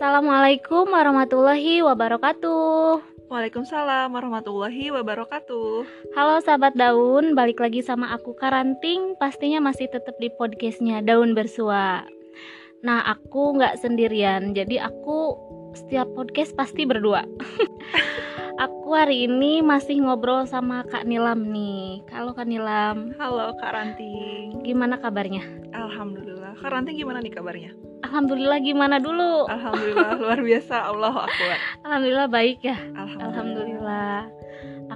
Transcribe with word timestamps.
Assalamualaikum 0.00 0.96
warahmatullahi 0.96 1.84
wabarakatuh. 1.84 3.04
Waalaikumsalam 3.28 4.08
warahmatullahi 4.08 4.88
wabarakatuh. 4.96 5.84
Halo 6.16 6.40
sahabat 6.40 6.72
daun, 6.72 7.36
balik 7.36 7.60
lagi 7.60 7.84
sama 7.84 8.08
aku 8.16 8.32
Karanting. 8.32 9.12
Pastinya 9.20 9.60
masih 9.60 9.92
tetap 9.92 10.16
di 10.16 10.32
podcastnya 10.32 11.04
Daun 11.04 11.36
Bersua. 11.36 12.08
Nah, 12.80 13.04
aku 13.12 13.60
nggak 13.60 13.76
sendirian, 13.76 14.56
jadi 14.56 14.88
aku 14.88 15.36
setiap 15.76 16.08
podcast 16.16 16.56
pasti 16.56 16.88
berdua. 16.88 17.20
aku 18.64 18.96
hari 18.96 19.28
ini 19.28 19.60
masih 19.60 20.00
ngobrol 20.00 20.48
sama 20.48 20.80
Kak 20.88 21.04
Nilam 21.04 21.44
nih. 21.52 22.08
Halo 22.08 22.32
Kak 22.32 22.48
Nilam. 22.48 23.12
Halo 23.20 23.52
Karanting. 23.60 24.64
Gimana 24.64 24.96
kabarnya? 24.96 25.44
Alhamdulillah. 25.76 26.56
Karanting 26.56 26.96
gimana 26.96 27.20
nih 27.20 27.36
kabarnya? 27.36 27.90
Alhamdulillah 28.10 28.58
gimana 28.58 28.98
dulu? 28.98 29.46
Alhamdulillah 29.46 30.18
luar 30.26 30.42
biasa. 30.42 30.74
Allah 30.90 31.14
akbar. 31.30 31.56
Alhamdulillah 31.86 32.26
baik 32.26 32.58
ya. 32.66 32.74
Alhamdulillah. 32.98 33.30
Alhamdulillah. 33.30 34.18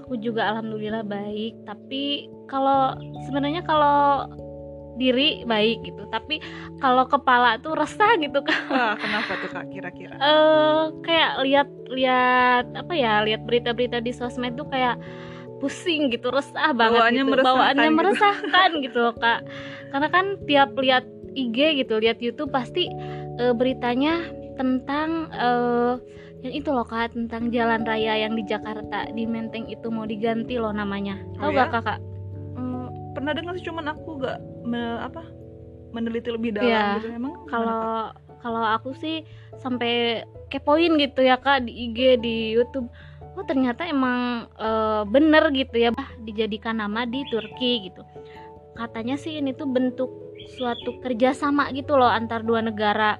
Aku 0.02 0.18
juga 0.18 0.50
alhamdulillah 0.50 1.06
baik. 1.06 1.62
Tapi 1.62 2.27
kalau 2.50 2.98
sebenarnya 3.30 3.62
kalau 3.62 4.27
diri 4.98 5.46
baik 5.46 5.86
gitu. 5.86 6.02
Tapi 6.10 6.42
kalau 6.82 7.06
kepala 7.06 7.62
tuh 7.62 7.78
resah 7.78 8.19
gitu 8.19 8.42
kan. 8.42 8.60
Wah, 8.66 8.95
kenapa 9.02 9.38
tuh 9.38 9.50
Kak 9.50 9.70
kira-kira? 9.70 10.19
Eh 10.19 10.83
kayak 11.06 11.33
lihat 11.46 11.69
lihat 11.94 12.66
apa 12.74 12.94
ya? 12.98 13.22
Lihat 13.22 13.46
berita-berita 13.46 14.02
di 14.02 14.10
sosmed 14.10 14.58
tuh 14.58 14.66
kayak 14.66 14.98
pusing 15.62 16.10
gitu, 16.10 16.34
resah 16.34 16.74
banget 16.74 16.98
Bawaannya 16.98 17.22
gitu. 17.22 17.30
meresahkan 17.30 17.55
Bawaannya 17.55 17.86
gitu. 17.88 17.96
meresahkan 17.96 18.70
gitu, 18.83 19.05
Kak. 19.22 19.41
Karena 19.94 20.08
kan 20.10 20.24
tiap 20.50 20.70
lihat 20.74 21.05
IG 21.34 21.59
gitu, 21.79 21.98
lihat 21.98 22.19
YouTube 22.19 22.50
pasti 22.50 22.89
eh, 23.36 23.53
beritanya 23.53 24.25
tentang 24.55 25.28
eh 25.31 25.95
yang 26.41 26.55
itu 26.55 26.69
loh 26.69 26.84
kak 26.84 27.17
tentang 27.17 27.48
jalan 27.48 27.83
raya 27.83 28.20
yang 28.20 28.36
di 28.36 28.45
Jakarta 28.45 29.08
di 29.11 29.25
Menteng 29.25 29.64
itu 29.64 29.89
mau 29.89 30.05
diganti 30.05 30.61
loh 30.61 30.70
namanya 30.70 31.17
tahu 31.34 31.41
Oh 31.41 31.50
gak 31.50 31.69
ya? 31.69 31.73
kakak 31.73 31.98
Hmm, 32.55 32.86
pernah 33.17 33.33
dengar 33.33 33.56
sih 33.56 33.64
cuman 33.64 33.89
aku 33.91 34.20
gak 34.20 34.36
me- 34.62 35.00
apa 35.00 35.25
meneliti 35.91 36.28
lebih 36.28 36.53
dalam 36.53 36.69
Iya. 36.69 36.84
gitu 37.00 37.08
emang. 37.11 37.33
kalau 37.48 38.12
kalau 38.39 38.61
aku 38.61 38.92
sih 38.92 39.25
sampai 39.56 40.20
kepoin 40.53 41.01
gitu 41.01 41.25
ya 41.25 41.41
kak 41.41 41.64
di 41.64 41.89
IG 41.89 42.20
di 42.20 42.53
YouTube 42.53 42.92
oh 43.34 43.45
ternyata 43.48 43.89
emang 43.89 44.45
eh, 44.55 45.03
bener 45.08 45.48
gitu 45.51 45.80
ya 45.80 45.91
bah 45.91 46.12
dijadikan 46.20 46.77
nama 46.77 47.08
di 47.08 47.25
Turki 47.27 47.89
gitu 47.89 48.05
katanya 48.77 49.17
sih 49.17 49.41
ini 49.41 49.56
tuh 49.56 49.64
bentuk 49.64 50.12
suatu 50.53 51.00
kerjasama 51.00 51.73
gitu 51.73 51.97
loh 51.97 52.09
antar 52.09 52.45
dua 52.45 52.61
negara 52.61 53.19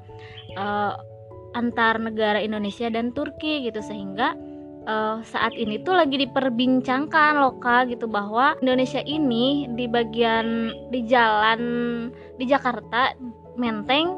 eh, 0.55 0.93
antar 1.55 2.03
negara 2.03 2.43
Indonesia 2.43 2.91
dan 2.91 3.15
Turki 3.15 3.65
gitu. 3.67 3.81
Sehingga 3.81 4.37
eh, 4.85 5.17
saat 5.25 5.55
ini 5.57 5.81
tuh 5.83 5.97
lagi 5.97 6.21
diperbincangkan 6.21 7.41
loh 7.41 7.57
kak 7.63 7.93
gitu 7.93 8.11
bahwa 8.11 8.59
Indonesia 8.61 9.01
ini 9.05 9.71
di 9.73 9.87
bagian 9.89 10.71
di 10.91 11.01
jalan 11.07 11.61
di 12.37 12.45
Jakarta 12.45 13.15
Menteng 13.55 14.11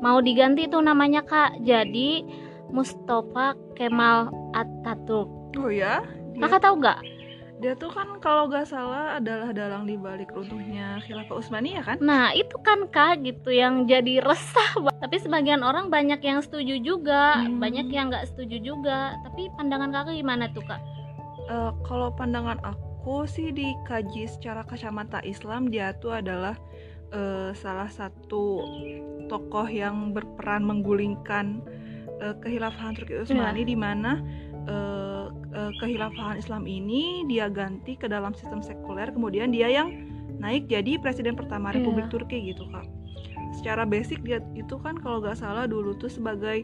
mau 0.00 0.22
diganti 0.22 0.66
tuh 0.66 0.80
namanya 0.80 1.22
kak. 1.22 1.60
Jadi 1.62 2.24
Mustafa 2.68 3.56
Kemal 3.76 4.28
Atatürk. 4.52 5.28
Oh 5.56 5.72
ya? 5.72 6.04
Kakak 6.38 6.62
tahu 6.62 6.78
nggak 6.78 7.17
dia 7.58 7.74
tuh 7.74 7.90
kan 7.90 8.22
kalau 8.22 8.46
gak 8.46 8.64
salah 8.64 9.18
adalah 9.18 9.50
dalang 9.50 9.82
di 9.82 9.98
balik 9.98 10.30
runtuhnya 10.30 11.02
Khilafah 11.02 11.34
Utsmaniyah 11.34 11.82
kan? 11.82 11.96
nah 11.98 12.30
itu 12.30 12.54
kan 12.62 12.86
kak 12.86 13.26
gitu 13.26 13.50
yang 13.50 13.84
jadi 13.84 14.22
resah 14.22 14.78
tapi 14.98 15.18
sebagian 15.18 15.66
orang 15.66 15.90
banyak 15.90 16.22
yang 16.22 16.38
setuju 16.38 16.78
juga 16.78 17.42
Hmm. 17.42 17.58
banyak 17.58 17.90
yang 17.90 18.08
nggak 18.08 18.30
setuju 18.30 18.62
juga 18.62 19.18
tapi 19.22 19.50
pandangan 19.54 19.90
kakak 19.90 20.14
gimana 20.16 20.46
tuh 20.50 20.62
kak 20.62 20.78
Eh, 21.48 21.72
kalau 21.80 22.12
pandangan 22.12 22.60
aku 22.60 23.24
sih 23.24 23.48
dikaji 23.48 24.28
secara 24.28 24.60
kacamata 24.62 25.24
Islam 25.24 25.72
dia 25.72 25.96
tuh 25.96 26.12
adalah 26.12 26.60
eh, 27.08 27.56
salah 27.56 27.88
satu 27.88 28.60
tokoh 29.26 29.64
yang 29.64 30.12
berperan 30.12 30.60
menggulingkan 30.62 31.64
eh, 32.20 32.36
kehilafahan 32.38 32.92
Turki 32.92 33.16
Utsmani 33.16 33.64
di 33.64 33.72
mana 33.72 34.20
eh, 35.58 35.66
eh, 35.66 35.72
kehilafahan 35.76 36.38
Islam 36.38 36.64
ini 36.64 37.26
dia 37.26 37.50
ganti 37.50 37.94
ke 37.94 38.06
dalam 38.06 38.30
sistem 38.32 38.62
sekuler 38.62 39.10
kemudian 39.10 39.50
dia 39.50 39.66
yang 39.66 39.90
naik 40.38 40.70
jadi 40.70 40.96
presiden 40.96 41.34
pertama 41.34 41.68
Iya. 41.68 41.82
Republik 41.82 42.06
Turki 42.08 42.38
gitu 42.46 42.62
kak. 42.70 42.86
Secara 43.50 43.82
basic 43.82 44.22
dia 44.22 44.38
itu 44.54 44.78
kan 44.78 44.94
kalau 44.96 45.18
nggak 45.18 45.34
salah 45.34 45.66
dulu 45.66 45.98
tuh 45.98 46.06
sebagai 46.06 46.62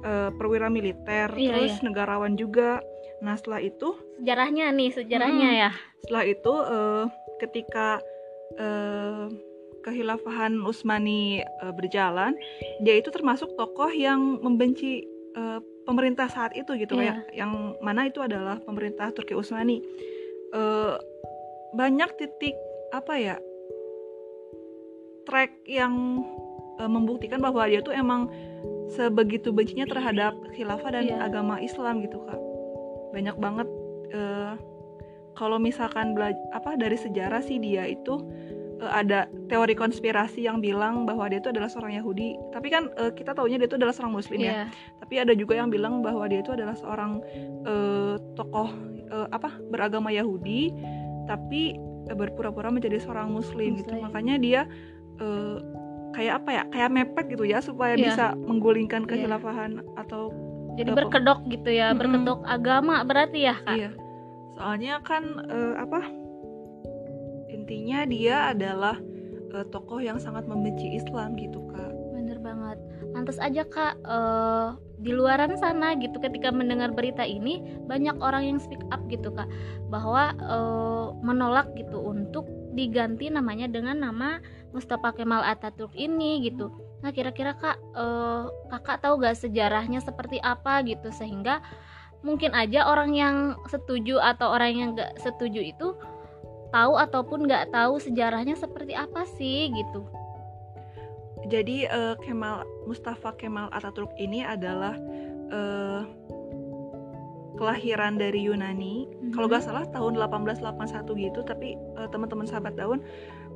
eh, 0.00 0.30
perwira 0.32 0.70
militer 0.70 1.26
Iya, 1.28 1.50
terus 1.50 1.82
negarawan 1.82 2.38
juga. 2.38 2.78
Nah 3.18 3.34
setelah 3.34 3.58
itu 3.58 3.98
sejarahnya 4.16 4.70
nih 4.70 4.90
sejarahnya 4.94 5.48
Hmm. 5.48 5.58
ya 5.58 5.70
setelah 5.98 6.24
itu 6.24 6.54
eh, 6.54 7.04
ketika 7.38 7.88
eh, 8.54 9.26
kehilafahan 9.80 10.54
Utsmani 10.60 11.40
eh, 11.40 11.72
berjalan 11.74 12.38
dia 12.78 12.94
itu 12.94 13.10
termasuk 13.10 13.54
tokoh 13.54 13.90
yang 13.90 14.38
membenci 14.38 15.02
eh, 15.34 15.60
pemerintah 15.88 16.28
saat 16.28 16.52
itu 16.52 16.76
gitu 16.76 16.92
Iya. 16.94 17.00
kayak 17.00 17.16
yang 17.32 17.52
mana 17.80 18.04
itu 18.04 18.20
adalah 18.20 18.60
pemerintah 18.60 19.08
Turki 19.10 19.32
Utsmani 19.32 19.80
Eh, 20.48 20.96
banyak 21.72 22.16
titik 22.16 22.56
apa 22.88 23.14
ya 23.16 23.36
track 25.24 25.52
yang 25.64 26.24
eh, 26.80 26.88
membuktikan 26.88 27.36
bahwa 27.36 27.68
dia 27.68 27.84
tuh 27.84 27.92
emang 27.92 28.32
sebegitu 28.88 29.52
bencinya 29.52 29.84
terhadap 29.84 30.32
khilafah 30.56 30.88
dan 30.88 31.04
Iya. 31.04 31.20
agama 31.20 31.60
Islam 31.60 32.00
gitu 32.00 32.24
kak 32.24 32.40
banyak 33.12 33.36
banget 33.36 33.68
eh, 34.08 34.52
kalau 35.36 35.60
misalkan 35.60 36.16
bela- 36.16 36.32
apa 36.50 36.80
dari 36.80 36.96
sejarah 36.96 37.44
sih 37.44 37.60
dia 37.60 37.84
itu 37.84 38.16
eh, 38.78 38.92
ada 38.94 39.18
teori 39.46 39.74
konspirasi 39.74 40.44
yang 40.44 40.58
bilang 40.58 41.04
bahwa 41.04 41.26
dia 41.26 41.38
itu 41.38 41.48
adalah 41.48 41.66
seorang 41.66 41.94
Yahudi 41.94 42.34
tapi 42.50 42.68
kan 42.68 42.88
eh, 42.94 43.10
kita 43.10 43.32
taunya 43.32 43.56
dia 43.56 43.66
itu 43.66 43.76
adalah 43.76 43.92
seorang 43.92 44.14
Muslim 44.14 44.38
ya 44.38 44.52
Iya. 44.52 44.64
tapi 44.98 45.14
ada 45.18 45.32
juga 45.32 45.54
yang 45.54 45.68
bilang 45.68 46.00
bahwa 46.00 46.24
dia 46.26 46.40
itu 46.40 46.50
adalah 46.50 46.74
seorang 46.74 47.20
eh, 47.64 48.14
tokoh 48.34 48.70
eh, 49.06 49.26
apa 49.30 49.50
beragama 49.68 50.08
Yahudi 50.08 50.70
tapi 51.24 51.76
eh, 52.06 52.14
berpura-pura 52.14 52.68
menjadi 52.68 52.98
seorang 52.98 53.28
Muslim, 53.28 53.76
gitu 53.76 53.92
Muslim. 53.92 54.04
makanya 54.04 54.34
dia 54.36 54.60
eh, 55.18 55.58
kayak 56.08 56.40
apa 56.40 56.50
ya 56.50 56.62
kayak 56.68 56.90
mepet 56.90 57.26
gitu 57.28 57.44
ya 57.44 57.60
supaya 57.60 57.94
Iya. 57.94 58.04
bisa 58.06 58.24
menggulingkan 58.34 59.04
Iya. 59.04 59.10
kehilafahan 59.10 59.70
atau 59.94 60.32
jadi 60.74 60.94
Apa? 60.94 60.98
berkedok 61.04 61.40
gitu 61.50 61.68
ya 61.68 61.90
berkedok 61.90 62.40
agama 62.46 63.02
berarti 63.02 63.44
ya 63.44 63.56
kak 63.60 63.76
Iya. 63.76 63.90
Soalnya 64.54 64.98
kan 65.02 65.22
eh, 65.46 65.74
apa? 65.76 66.00
Intinya 67.68 68.08
dia 68.08 68.36
adalah 68.48 68.96
eh, 69.52 69.66
tokoh 69.68 70.00
yang 70.00 70.16
sangat 70.16 70.48
membenci 70.48 70.96
Islam 70.96 71.36
gitu, 71.36 71.60
Kak. 71.68 71.92
Bener 72.16 72.40
banget. 72.40 72.80
Lantas 73.12 73.36
aja 73.36 73.60
kak 73.68 74.00
eh, 74.00 74.68
di 75.04 75.12
luaran 75.12 75.52
sana 75.60 75.92
gitu 76.00 76.16
ketika 76.16 76.48
mendengar 76.48 76.96
berita 76.96 77.28
ini 77.28 77.60
banyak 77.84 78.16
orang 78.24 78.48
yang 78.48 78.58
speak 78.58 78.80
up 78.88 79.04
gitu 79.12 79.28
kak 79.36 79.44
bahwa 79.92 80.32
eh, 80.32 81.06
menolak 81.20 81.68
gitu 81.76 82.00
untuk 82.00 82.48
diganti 82.72 83.28
namanya 83.28 83.68
dengan 83.68 84.00
nama 84.00 84.40
Mustafa 84.72 85.12
Kemal 85.12 85.44
Atatürk 85.44 85.92
ini 85.92 86.40
gitu. 86.48 86.72
Nah 87.04 87.12
kira-kira 87.12 87.52
kak 87.52 87.76
eh, 87.76 88.44
kakak 88.72 89.04
tahu 89.04 89.20
gak 89.20 89.36
sejarahnya 89.36 90.00
seperti 90.00 90.40
apa 90.40 90.80
gitu 90.88 91.12
sehingga 91.12 91.60
mungkin 92.24 92.50
aja 92.56 92.88
orang 92.88 93.12
yang 93.12 93.36
setuju 93.68 94.18
atau 94.24 94.56
orang 94.56 94.72
yang 94.74 94.88
gak 94.96 95.20
setuju 95.20 95.62
itu 95.62 95.94
tahu 96.68 96.94
ataupun 96.96 97.48
nggak 97.48 97.72
tahu 97.72 97.96
sejarahnya 97.98 98.54
seperti 98.54 98.92
apa 98.92 99.24
sih 99.26 99.72
gitu. 99.72 100.04
Jadi 101.48 101.86
eh, 101.86 102.14
Kemal 102.20 102.66
Mustafa 102.84 103.32
Kemal 103.34 103.70
Atatürk 103.70 104.12
ini 104.18 104.42
adalah 104.42 104.92
eh, 105.48 106.02
kelahiran 107.56 108.14
dari 108.14 108.46
Yunani. 108.46 109.08
Kalau 109.34 109.50
Mhm. 109.50 109.52
gak 109.52 109.64
salah 109.64 109.84
tahun 109.90 110.14
1881 110.14 111.18
gitu, 111.18 111.40
tapi 111.42 111.74
eh, 111.74 112.08
teman-teman 112.10 112.46
sahabat 112.46 112.76
daun 112.76 113.02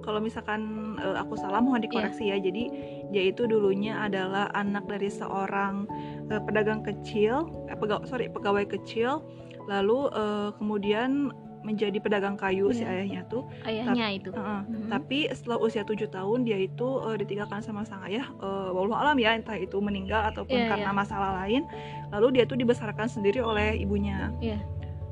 kalau 0.03 0.19
misalkan 0.19 0.62
eh, 0.99 1.17
aku 1.20 1.38
salah 1.38 1.62
mohon 1.62 1.79
dikoreksi 1.79 2.32
ya. 2.32 2.38
Jadi 2.38 2.64
dia 3.12 3.25
itu 3.29 3.47
dulunya 3.47 3.99
adalah 4.00 4.50
anak 4.56 4.88
dari 4.88 5.06
seorang 5.06 5.87
eh, 6.32 6.41
pedagang 6.43 6.82
kecil, 6.82 7.47
eh, 7.69 7.76
pega- 7.76 8.03
sorry 8.09 8.26
pegawai 8.26 8.67
kecil, 8.67 9.23
lalu 9.69 10.09
eh, 10.11 10.49
kemudian 10.56 11.31
menjadi 11.62 11.99
pedagang 11.99 12.35
kayu 12.35 12.70
si 12.70 12.82
Iya. 12.82 12.91
ayahnya 13.03 13.20
tuh. 13.26 13.47
ayahnya 13.64 14.06
itu. 14.12 14.31
Heeh. 14.35 14.61
Mhm. 14.67 14.88
Tapi 14.91 15.19
setelah 15.31 15.59
usia 15.59 15.82
tujuh 15.82 16.11
tahun 16.11 16.43
dia 16.43 16.59
itu 16.59 16.88
eh, 17.06 17.17
ditinggalkan 17.19 17.62
sama 17.62 17.87
sang 17.87 18.03
ayah, 18.05 18.26
wallahu 18.75 18.99
alam 18.99 19.14
ya 19.19 19.35
entah 19.35 19.55
itu 19.55 19.79
meninggal 19.79 20.26
ataupun 20.29 20.55
Iya, 20.55 20.69
karena 20.69 20.91
iya. 20.91 20.99
masalah 20.99 21.31
lain. 21.43 21.62
Lalu 22.11 22.38
dia 22.38 22.44
tuh 22.44 22.59
dibesarkan 22.59 23.06
sendiri 23.06 23.38
oleh 23.38 23.79
ibunya. 23.79 24.35
Iya. 24.43 24.59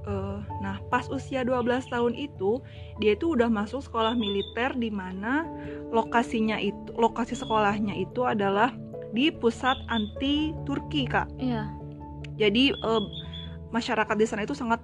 Eh, 0.01 0.39
nah 0.65 0.81
pas 0.89 1.07
usia 1.07 1.45
12 1.45 1.85
tahun 1.87 2.17
itu 2.17 2.65
dia 2.99 3.13
itu 3.13 3.37
udah 3.37 3.53
masuk 3.53 3.85
sekolah 3.85 4.17
militer 4.17 4.73
di 4.75 4.89
mana 4.89 5.45
lokasinya 5.93 6.57
itu 6.57 6.89
lokasi 6.97 7.37
sekolahnya 7.37 7.93
itu 7.95 8.25
adalah 8.25 8.73
di 9.13 9.29
pusat 9.29 9.77
anti 9.87 10.57
Turki 10.65 11.05
kak. 11.05 11.29
Iya. 11.37 11.69
Jadi 12.41 12.73
eh, 12.73 13.03
masyarakat 13.71 14.17
di 14.17 14.27
sana 14.27 14.43
itu 14.43 14.57
sangat 14.57 14.81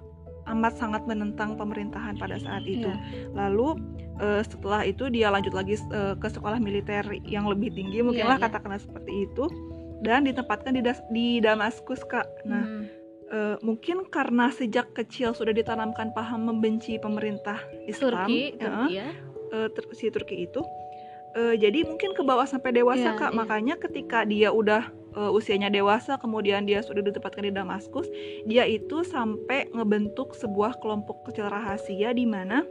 amat 0.48 0.75
sangat 0.75 1.02
menentang 1.04 1.54
pemerintahan 1.54 2.14
pada 2.14 2.37
saat 2.37 2.62
itu. 2.62 2.87
Iya. 2.87 3.31
Lalu 3.32 3.69
eh, 4.16 4.43
setelah 4.43 4.82
itu 4.82 5.06
dia 5.08 5.28
lanjut 5.28 5.52
lagi 5.52 5.75
eh, 5.76 6.14
ke 6.14 6.26
sekolah 6.26 6.56
militer 6.56 7.02
yang 7.22 7.44
lebih 7.44 7.70
tinggi 7.70 8.00
mungkinlah 8.00 8.37
Iya, 8.37 8.43
iya. 8.43 8.48
katakanlah 8.48 8.78
seperti 8.78 9.12
itu 9.25 9.44
dan 9.98 10.22
ditempatkan 10.22 10.72
di, 10.72 10.81
Das- 10.81 11.04
di 11.08 11.38
Damaskus 11.38 12.00
kak. 12.02 12.25
Nah 12.44 12.62
Hmm. 12.62 12.84
eh, 13.26 13.56
mungkin 13.60 14.06
karena 14.06 14.48
sejak 14.48 14.93
kecil 14.93 15.32
sudah 15.32 15.50
ditanamkan 15.50 16.10
paham 16.12 16.46
membenci 16.46 16.96
pemerintah 16.96 17.58
Islam, 17.84 18.25
Turki, 18.25 18.40
ya, 18.52 18.60
Turki 18.60 18.92
ya. 18.94 19.06
eh, 19.52 19.69
Tur- 19.69 19.92
si 19.92 20.06
Turki 20.08 20.37
itu. 20.42 20.62
Eh, 21.34 21.54
jadi 21.54 21.84
mungkin 21.84 22.10
ke 22.12 22.22
bawah 22.22 22.44
sampai 22.44 22.72
dewasa 22.72 23.12
Iya, 23.12 23.19
kak. 23.19 23.31
iya. 23.31 23.37
Makanya 23.37 23.75
ketika 23.76 24.22
dia 24.22 24.49
udah 24.49 24.88
eh, 25.16 25.30
usianya 25.32 25.68
dewasa, 25.68 26.14
kemudian 26.16 26.62
dia 26.62 26.80
sudah 26.80 27.00
ditempatkan 27.00 27.42
di 27.42 27.52
Damaskus, 27.52 28.06
dia 28.44 28.62
itu 28.64 29.00
sampai 29.02 29.72
ngebentuk 29.72 30.32
sebuah 30.32 30.76
kelompok 30.78 31.24
kecil 31.24 31.48
rahasia 31.48 32.12
di 32.12 32.24
mana 32.24 32.62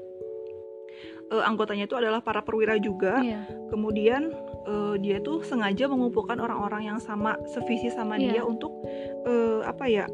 eh, 1.25 1.41
anggotanya 1.41 1.89
itu 1.89 1.97
adalah 1.97 2.21
para 2.21 2.39
perwira 2.39 2.77
juga. 2.77 3.17
Iya. 3.19 3.49
Kemudian 3.67 4.29
eh, 4.65 4.95
dia 5.01 5.17
tuh 5.19 5.41
sengaja 5.41 5.89
mengumpulkan 5.89 6.37
orang-orang 6.37 6.85
yang 6.85 6.99
sama 7.01 7.33
sevisi 7.49 7.89
sama 7.89 8.15
Iya. 8.15 8.29
dia 8.29 8.41
untuk 8.45 8.71
eh, 9.25 9.61
apa 9.65 9.85
ya? 9.85 10.05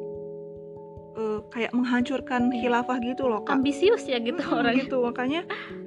eh, 1.12 1.40
kayak 1.52 1.76
menghancurkan 1.76 2.48
Iya. 2.50 2.60
khilafah 2.64 2.98
gitu 3.04 3.28
loh 3.28 3.44
kak. 3.44 3.60
Ambisius 3.60 4.08
ya 4.08 4.16
gitu 4.18 4.40
Mm-mm, 4.40 4.56
orangnya. 4.64 4.80
gitu 4.88 4.98
makanya 5.04 5.42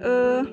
eh 0.04 0.44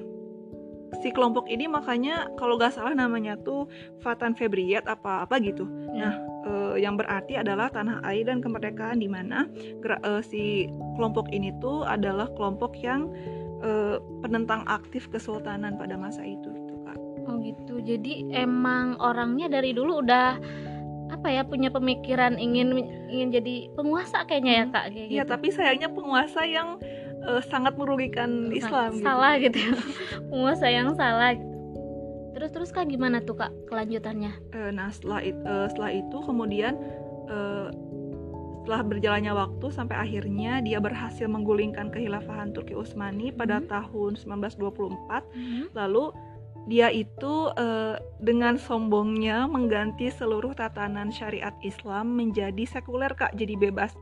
si 0.99 1.07
kelompok 1.09 1.47
ini 1.47 1.65
makanya 1.65 2.27
kalau 2.35 2.59
gak 2.59 2.75
salah 2.75 2.91
namanya 2.91 3.39
tuh 3.39 3.63
Fatan 4.03 4.35
Febriyat 4.35 4.83
apa 4.85 5.23
apa 5.23 5.39
gitu 5.39 5.63
Ya. 5.95 6.19
eh, 6.43 6.83
yang 6.83 6.99
berarti 6.99 7.39
adalah 7.39 7.71
tanah 7.71 8.03
air 8.03 8.27
dan 8.27 8.39
kemerdekaan 8.39 8.99
di 8.99 9.07
mana 9.07 9.47
eh, 9.79 10.21
si 10.21 10.67
kelompok 10.99 11.31
ini 11.31 11.55
tuh 11.59 11.87
adalah 11.87 12.27
kelompok 12.35 12.75
yang 12.79 13.07
eh, 13.61 13.97
penentang 14.19 14.67
aktif 14.67 15.07
kesultanan 15.07 15.79
pada 15.79 15.95
masa 15.95 16.21
itu 16.21 16.47
gitu 16.49 16.75
kak 16.83 16.97
Oh 17.21 17.37
gitu. 17.39 17.77
Jadi 17.79 18.33
emang 18.33 18.97
orangnya 18.97 19.45
dari 19.47 19.71
dulu 19.71 20.01
udah 20.01 20.41
apa 21.11 21.27
ya 21.27 21.43
punya 21.43 21.67
pemikiran 21.67 22.39
ingin 22.39 22.71
ingin 23.05 23.29
jadi 23.29 23.55
penguasa 23.75 24.23
kayaknya 24.23 24.53
ya 24.55 24.65
kak 24.71 24.85
kayak 24.89 25.07
Iya 25.07 25.23
gitu. 25.23 25.31
tapi 25.35 25.47
sayangnya 25.51 25.89
penguasa 25.91 26.41
yang 26.47 26.79
eh, 27.21 27.41
sangat 27.45 27.73
merugikan 27.75 28.49
Islam 28.51 28.93
gitu. 28.93 29.05
salah 29.05 29.33
gitu. 29.37 29.59
penguasa 30.29 30.67
yang 30.67 30.93
salah. 30.93 31.33
Gitu. 31.33 31.49
Terus 32.31 32.49
terus 32.49 32.69
kak 32.71 32.87
gimana 32.87 33.21
tuh 33.21 33.37
kak 33.37 33.51
kelanjutannya? 33.67 34.33
Eh, 34.51 34.71
nah 34.71 34.89
setelah 34.89 35.21
it- 35.21 35.37
eh, 35.37 35.67
setelah 35.67 35.91
itu 35.91 36.17
kemudian 36.21 36.73
eh, 37.27 37.67
setelah 38.61 38.81
berjalannya 38.83 39.33
waktu 39.33 39.67
sampai 39.69 39.97
akhirnya 39.97 40.61
dia 40.61 40.77
berhasil 40.77 41.25
menggulingkan 41.25 41.89
kehilafahan 41.89 42.53
Turki 42.53 42.77
Utsmani 42.77 43.33
pada 43.33 43.57
Mhm. 43.57 43.67
tahun 43.67 44.11
1924 44.15 45.25
lalu 45.73 46.13
dia 46.69 46.93
itu 46.93 47.49
eh, 47.57 47.97
dengan 48.21 48.61
sombongnya 48.61 49.49
mengganti 49.49 50.13
seluruh 50.13 50.53
tatanan 50.53 51.09
syariat 51.09 51.57
Islam 51.61 52.13
menjadi 52.13 52.61
sekuler 52.63 53.13
kak 53.13 53.33
jadi 53.33 53.57
bebas 53.59 53.93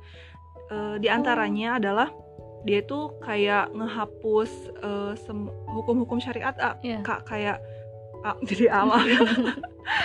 Eh, 0.69 1.01
di 1.01 1.09
antaranya 1.09 1.81
adalah 1.81 2.13
dia 2.61 2.79
itu 2.79 2.99
kayak 3.19 3.71
ngehapus 3.71 4.51
eh, 4.77 5.13
sem- 5.17 5.51
hukum-hukum 5.67 6.17
syariat 6.17 6.55
ah, 6.57 6.75
Iya. 6.79 6.99
kak 7.01 7.23
kayak 7.25 7.57
ah, 8.21 8.35
jadi 8.49 8.67
amal 8.73 8.99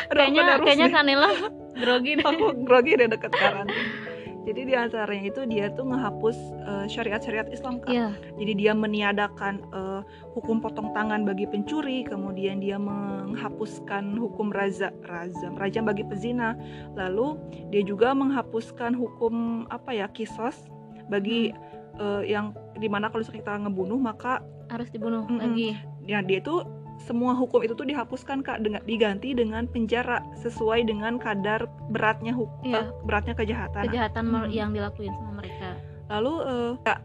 kayaknya 0.09 0.43
kayaknya. 0.61 0.89
Kanila 0.89 1.29
grogi 1.75 2.13
deh. 2.15 2.25
aku 2.25 2.45
grogi 2.63 2.93
deh 2.95 3.09
deket 3.09 3.33
karantina 3.33 4.13
jadi 4.45 4.61
di 4.61 4.75
antaranya 4.77 5.25
itu 5.25 5.41
dia 5.45 5.73
tuh 5.73 5.89
ngehapus 5.89 6.37
eh, 6.63 6.87
syariat-syariat 6.87 7.49
Islam 7.49 7.81
kak 7.81 7.91
Iya. 7.91 8.13
jadi 8.37 8.53
dia 8.55 8.73
meniadakan 8.73 9.55
eh, 9.67 10.01
hukum 10.31 10.61
potong 10.61 10.93
tangan 10.93 11.25
bagi 11.25 11.45
pencuri 11.45 12.05
kemudian 12.05 12.61
dia 12.61 12.79
menghapuskan 12.79 14.15
hukum 14.15 14.49
raza 14.49 14.93
razam 15.03 15.57
rajam 15.57 15.85
bagi 15.85 16.05
pezina 16.05 16.55
lalu 16.93 17.35
dia 17.69 17.83
juga 17.83 18.13
menghapuskan 18.13 18.93
hukum 18.93 19.35
apa 19.69 19.91
ya 19.93 20.07
kisos 20.09 20.69
bagi 21.05 21.53
eh, 21.97 22.23
yang 22.27 22.51
di 22.75 22.87
mana 22.87 23.07
kalau 23.07 23.23
kita 23.23 23.55
ngebunuh 23.59 23.97
maka 23.97 24.43
Harus 24.65 24.89
dibunuh 24.89 25.23
Mm-mm. 25.25 25.41
lagi. 25.41 25.77
ya 26.03 26.21
dia 26.21 26.41
tuh 26.41 26.65
semua 26.97 27.35
hukum 27.35 27.61
itu 27.61 27.73
tuh 27.73 27.85
dihapuskan 27.85 28.41
kak 28.41 28.61
dengan 28.61 28.81
diganti 28.83 29.33
dengan 29.33 29.67
penjara 29.67 30.23
sesuai 30.39 30.85
dengan 30.85 31.19
kadar 31.19 31.67
beratnya 31.89 32.31
hukum 32.31 32.63
Iya. 32.65 32.89
beratnya 33.03 33.35
kejahatan 33.35 33.83
Kejahatan 33.85 34.25
mer- 34.25 34.47
Mm. 34.47 34.55
yang 34.55 34.71
dilakuin 34.71 35.13
sama 35.13 35.33
mereka. 35.37 35.69
lalu 36.07 36.33
eh, 36.45 36.73
ya, 36.83 36.97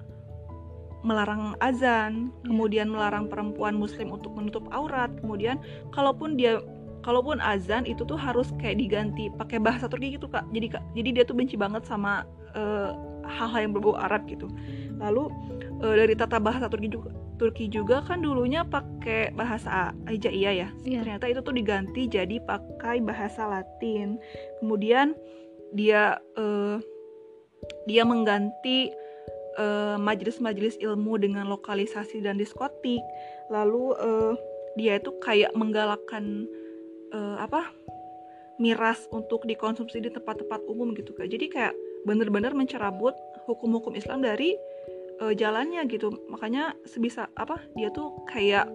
melarang 1.02 1.56
azan 1.60 2.30
Iya. 2.30 2.46
kemudian 2.46 2.88
melarang 2.88 3.26
perempuan 3.26 3.74
muslim 3.74 4.12
untuk 4.12 4.36
menutup 4.36 4.68
aurat 4.70 5.08
kemudian 5.18 5.58
kalaupun 5.90 6.36
dia 6.36 6.60
kalaupun 7.00 7.40
azan 7.40 7.84
itu 7.84 8.04
tuh 8.04 8.20
harus 8.20 8.52
kayak 8.56 8.76
diganti 8.78 9.32
pakai 9.34 9.58
bahasa 9.58 9.88
Turki 9.88 10.14
gitu 10.14 10.28
kak 10.28 10.44
jadi 10.50 10.68
kak 10.70 10.84
jadi 10.94 11.10
dia 11.12 11.24
tuh 11.24 11.34
benci 11.34 11.56
banget 11.56 11.84
sama 11.84 12.28
eh, 12.52 12.92
hal-hal 13.30 13.70
yang 13.70 13.74
berbau 13.78 13.96
Arab 13.96 14.26
gitu. 14.26 14.50
Lalu 15.00 15.30
eh, 15.86 15.96
dari 15.96 16.14
tata 16.18 16.42
bahasa 16.42 16.68
Turki 16.68 16.90
juga 16.92 17.10
Turki 17.40 17.72
juga 17.72 18.04
kan 18.04 18.20
dulunya 18.20 18.68
pakai 18.68 19.32
bahasa 19.32 19.96
Hijaiyah 20.10 20.54
ya. 20.54 20.70
Iya. 20.84 21.00
ternyata 21.08 21.26
itu 21.32 21.40
tuh 21.40 21.56
diganti 21.56 22.12
jadi 22.12 22.36
pakai 22.44 23.00
bahasa 23.00 23.48
Latin. 23.48 24.20
Kemudian 24.60 25.16
dia 25.72 26.20
eh, 26.36 26.78
dia 27.88 28.04
mengganti 28.04 28.92
eh, 29.56 29.98
majelis-majelis 30.02 30.76
ilmu 30.84 31.16
dengan 31.22 31.48
lokalisasi 31.48 32.20
dan 32.20 32.36
diskotik. 32.36 33.00
Lalu 33.48 33.98
dia 34.78 35.02
itu 35.02 35.10
kayak 35.26 35.58
menggalakkan 35.58 36.46
apa 37.42 37.66
miras 38.62 39.08
untuk 39.10 39.48
dikonsumsi 39.48 40.04
di 40.04 40.12
tempat-tempat 40.14 40.62
umum 40.70 40.92
gitu 40.94 41.16
kak. 41.16 41.32
Jadi 41.32 41.50
kayak 41.50 41.74
bener-bener 42.08 42.56
mencerabut 42.56 43.16
hukum-hukum 43.50 43.96
Islam 43.98 44.24
dari 44.24 44.56
eh, 45.20 45.34
jalannya 45.36 45.84
gitu. 45.90 46.12
Makanya 46.32 46.76
sebisa 46.88 47.28
apa 47.36 47.60
dia 47.76 47.90
tuh 47.92 48.14
kayak 48.30 48.70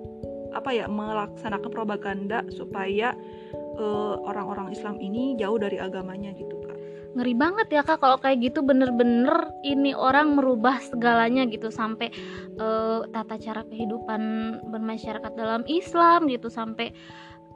apa 0.55 0.71
ya 0.71 0.87
melaksanakan 0.87 1.71
propaganda 1.71 2.47
supaya 2.55 3.13
eh, 3.55 4.15
orang-orang 4.25 4.71
Islam 4.71 4.97
ini 5.03 5.35
jauh 5.37 5.59
dari 5.59 5.77
agamanya 5.83 6.31
gitu 6.35 6.63
kak. 6.63 6.79
Ngeri 7.15 7.35
banget 7.39 7.69
ya 7.71 7.83
kak 7.87 8.03
kalau 8.03 8.19
kayak 8.19 8.43
gitu 8.43 8.63
bener-bener 8.63 9.51
ini 9.63 9.95
orang 9.95 10.35
merubah 10.35 10.83
segalanya 10.83 11.47
gitu 11.51 11.71
sampai 11.71 12.11
eh, 12.59 13.01
tata 13.11 13.37
cara 13.39 13.63
kehidupan 13.67 14.23
bermasyarakat 14.71 15.33
dalam 15.35 15.67
Islam 15.67 16.31
gitu 16.31 16.51
sampai 16.51 16.95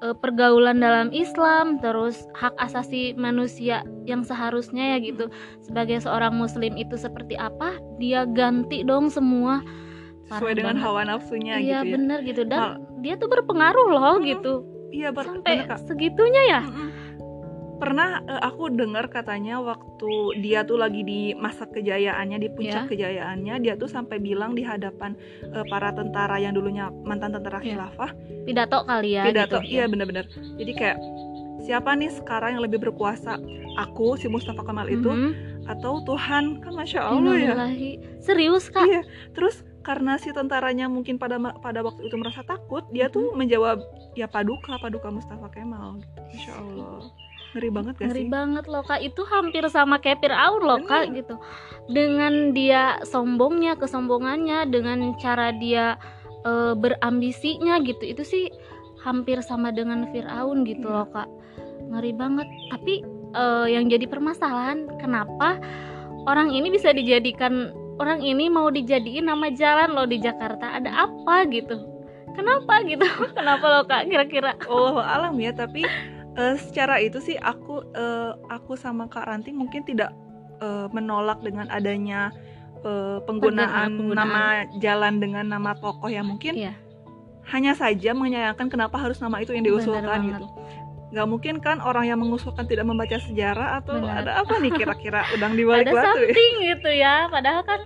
eh, 0.01 0.15
pergaulan 0.15 0.79
dalam 0.79 1.09
Islam 1.11 1.79
terus 1.79 2.27
hak 2.35 2.55
asasi 2.57 3.15
manusia 3.15 3.81
yang 4.05 4.23
seharusnya 4.23 4.95
ya 4.95 4.99
gitu. 5.01 5.27
Sebagai 5.61 5.99
seorang 5.99 6.33
muslim 6.33 6.75
itu 6.75 6.95
seperti 6.95 7.35
apa 7.35 7.73
dia 7.97 8.25
ganti 8.25 8.83
dong 8.83 9.09
semua. 9.09 9.61
Sesuai 10.29 10.55
dengan 10.55 10.77
banget. 10.77 10.85
hawa 10.85 11.01
nafsunya 11.09 11.55
iya 11.57 11.81
gitu 11.81 11.89
ya. 11.89 11.95
bener 11.97 12.19
gitu. 12.23 12.43
Dan 12.45 12.61
dia 13.01 13.15
tuh 13.17 13.27
berpengaruh 13.27 13.87
loh 13.89 14.17
Hmm, 14.17 14.27
gitu. 14.27 14.55
Iya 14.89 15.09
ber- 15.11 15.25
sampai 15.25 15.53
bener, 15.59 15.69
Kak. 15.69 15.79
segitunya 15.85 16.43
ya. 16.49 16.61
Pernah 17.79 18.21
eh, 18.21 18.41
aku 18.41 18.69
dengar 18.71 19.07
katanya 19.07 19.59
waktu 19.59 20.11
dia 20.39 20.63
tuh 20.63 20.77
lagi 20.77 21.01
di 21.01 21.33
masa 21.33 21.65
kejayaannya 21.65 22.37
di 22.37 22.49
Ya. 22.49 22.53
puncak 22.53 22.83
kejayaannya 22.89 23.55
dia 23.61 23.75
tuh 23.75 23.87
sampai 23.87 24.19
bilang 24.19 24.53
di 24.53 24.63
hadapan 24.63 25.15
eh, 25.45 25.65
para 25.65 25.91
tentara 25.91 26.37
yang 26.37 26.53
dulunya 26.53 26.91
mantan 27.03 27.33
tentara 27.33 27.59
Ya. 27.59 27.75
khilafah 27.75 28.11
pidato 28.45 28.83
kali 28.83 29.15
ya 29.15 29.23
pidato 29.25 29.59
gitu. 29.59 29.71
iya 29.71 29.85
bener-bener 29.87 30.27
jadi 30.55 30.73
kayak 30.75 30.99
siapa 31.61 31.95
nih 31.95 32.11
sekarang 32.13 32.55
yang 32.55 32.65
lebih 32.65 32.81
berkuasa 32.81 33.39
aku 33.77 34.15
si 34.15 34.27
Mustafa 34.27 34.61
Kamal 34.61 34.89
itu 34.89 35.07
Mhm. 35.07 35.31
atau 35.69 36.03
Tuhan 36.03 36.59
kan 36.59 36.73
masya 36.73 37.01
Allah 37.05 37.37
ya 37.37 37.55
serius 38.19 38.67
kak 38.69 38.83
Iya, 38.83 39.03
terus 39.33 39.63
karena 39.79 40.17
si 40.17 40.29
tentaranya 40.31 40.85
mungkin 40.85 41.17
pada 41.17 41.37
pada 41.39 41.81
waktu 41.81 42.05
itu 42.05 42.17
merasa 42.17 42.43
takut, 42.43 42.85
dia 42.91 43.09
tuh 43.09 43.33
Mhm. 43.33 43.37
menjawab 43.37 43.79
ya 44.13 44.27
paduka, 44.27 44.77
paduka 44.77 45.09
Mustafa 45.09 45.49
Kemal. 45.49 45.97
Gitu. 45.97 46.37
Insya 46.37 46.53
Allah, 46.57 47.09
ngeri 47.55 47.71
banget 47.73 47.95
gak 47.97 48.07
ngeri 48.13 48.25
sih? 48.25 48.31
banget 48.31 48.65
loh 48.69 48.85
kak. 48.85 49.01
Itu 49.01 49.23
hampir 49.25 49.65
sama 49.69 49.97
kayak 49.99 50.21
Fir'aun 50.21 50.63
loh 50.63 50.81
kak 50.85 51.13
gitu. 51.17 51.35
Dengan 51.89 52.53
dia 52.53 53.01
sombongnya 53.03 53.77
kesombongannya 53.77 54.69
dengan 54.69 55.17
cara 55.17 55.53
dia 55.57 55.97
eh, 56.45 56.75
berambisinya 56.77 57.81
gitu 57.83 58.05
itu 58.05 58.23
sih 58.23 58.45
hampir 59.01 59.41
sama 59.41 59.73
dengan 59.73 60.07
Fir'aun 60.13 60.69
gitu 60.69 60.87
Iya. 60.89 60.95
loh 61.03 61.09
kak. 61.09 61.29
Ngeri 61.89 62.13
banget. 62.13 62.49
Tapi 62.69 62.95
eh, 63.33 63.67
yang 63.73 63.89
jadi 63.89 64.05
permasalahan 64.05 64.85
kenapa 65.01 65.57
orang 66.29 66.53
ini 66.53 66.69
bisa 66.69 66.93
dijadikan 66.93 67.73
orang 67.99 68.23
ini 68.23 68.47
mau 68.47 68.69
dijadiin 68.69 69.27
nama 69.27 69.49
jalan 69.51 69.97
loh 69.97 70.05
di 70.05 70.21
Jakarta? 70.21 70.77
Ada 70.79 71.09
apa 71.09 71.49
gitu? 71.49 71.81
Kenapa 72.37 72.85
gitu? 72.87 73.03
Kenapa 73.39 73.65
loh 73.67 73.85
kak 73.89 74.07
kira-kira? 74.07 74.55
Allah 74.69 75.03
alam 75.19 75.35
ya, 75.41 75.51
tapi 75.51 75.83
uh, 76.39 76.55
secara 76.57 77.03
itu 77.03 77.19
sih 77.19 77.37
aku 77.37 77.83
uh, 77.99 78.39
aku 78.49 78.79
sama 78.79 79.11
Kak 79.11 79.27
Ranti 79.27 79.51
mungkin 79.51 79.83
tidak 79.83 80.15
uh, 80.63 80.87
menolak 80.95 81.43
dengan 81.43 81.67
adanya 81.69 82.31
uh, 82.87 83.19
penggunaan, 83.27 83.99
penggunaan 83.99 84.15
nama 84.15 84.43
jalan 84.79 85.19
dengan 85.19 85.45
nama 85.51 85.75
tokoh 85.75 86.09
yang 86.09 86.31
mungkin 86.31 86.55
iya. 86.55 86.75
hanya 87.51 87.75
saja 87.75 88.15
menyayangkan 88.15 88.71
kenapa 88.71 88.97
harus 88.97 89.19
nama 89.19 89.43
itu 89.43 89.53
yang 89.53 89.67
diusulkan 89.67 90.19
gitu 90.31 90.47
nggak 91.09 91.25
mungkin 91.25 91.57
kan 91.65 91.81
orang 91.81 92.05
yang 92.05 92.21
mengusulkan 92.21 92.69
tidak 92.69 92.85
membaca 92.85 93.17
sejarah 93.17 93.81
atau 93.81 93.97
Benar. 93.97 94.29
ada 94.29 94.33
apa 94.45 94.61
nih 94.61 94.77
kira-kira 94.77 95.25
udang 95.33 95.57
di 95.57 95.65
balik 95.69 95.89
ada 95.89 96.05
something 96.13 96.55
ya? 96.61 96.69
gitu 96.77 96.91
ya 96.93 97.15
padahal 97.33 97.65
kan 97.65 97.81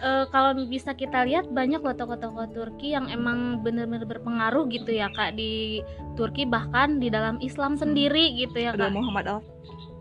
e, 0.00 0.10
kalau 0.30 0.54
bisa 0.66 0.94
kita 0.94 1.26
lihat 1.26 1.50
banyak 1.50 1.82
loh 1.82 1.94
tokoh-tokoh 1.94 2.50
Turki 2.54 2.94
yang 2.94 3.10
emang 3.10 3.60
benar-benar 3.62 4.06
berpengaruh 4.08 4.66
gitu 4.70 4.90
ya 4.94 5.10
kak 5.12 5.36
di 5.38 5.82
Turki 6.18 6.46
bahkan 6.48 6.98
di 6.98 7.10
dalam 7.10 7.38
Islam 7.42 7.76
hmm. 7.76 7.82
sendiri 7.82 8.24
hmm. 8.30 8.36
gitu 8.46 8.56
ya 8.58 8.70
ada 8.74 8.88
kak 8.88 8.94
Muhammad 8.94 9.26
Al 9.28 9.40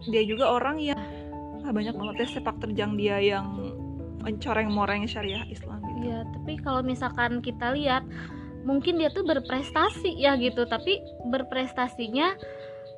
dia 0.09 0.23
juga 0.27 0.51
orang 0.51 0.83
yang 0.83 0.99
ah, 1.63 1.71
banyak 1.71 1.95
banget 1.95 2.15
ya 2.23 2.27
sepak 2.39 2.59
terjang 2.59 2.99
dia 2.99 3.17
yang 3.23 3.47
mencoreng-moreng 4.23 5.03
syariah 5.03 5.43
Islam 5.51 5.83
gitu. 5.83 6.11
ya 6.11 6.23
tapi 6.23 6.55
kalau 6.63 6.81
misalkan 6.83 7.43
kita 7.43 7.75
lihat 7.75 8.03
mungkin 8.63 8.95
dia 8.95 9.11
tuh 9.11 9.27
berprestasi 9.27 10.15
ya 10.15 10.39
gitu 10.39 10.63
tapi 10.63 11.03
berprestasinya 11.27 12.35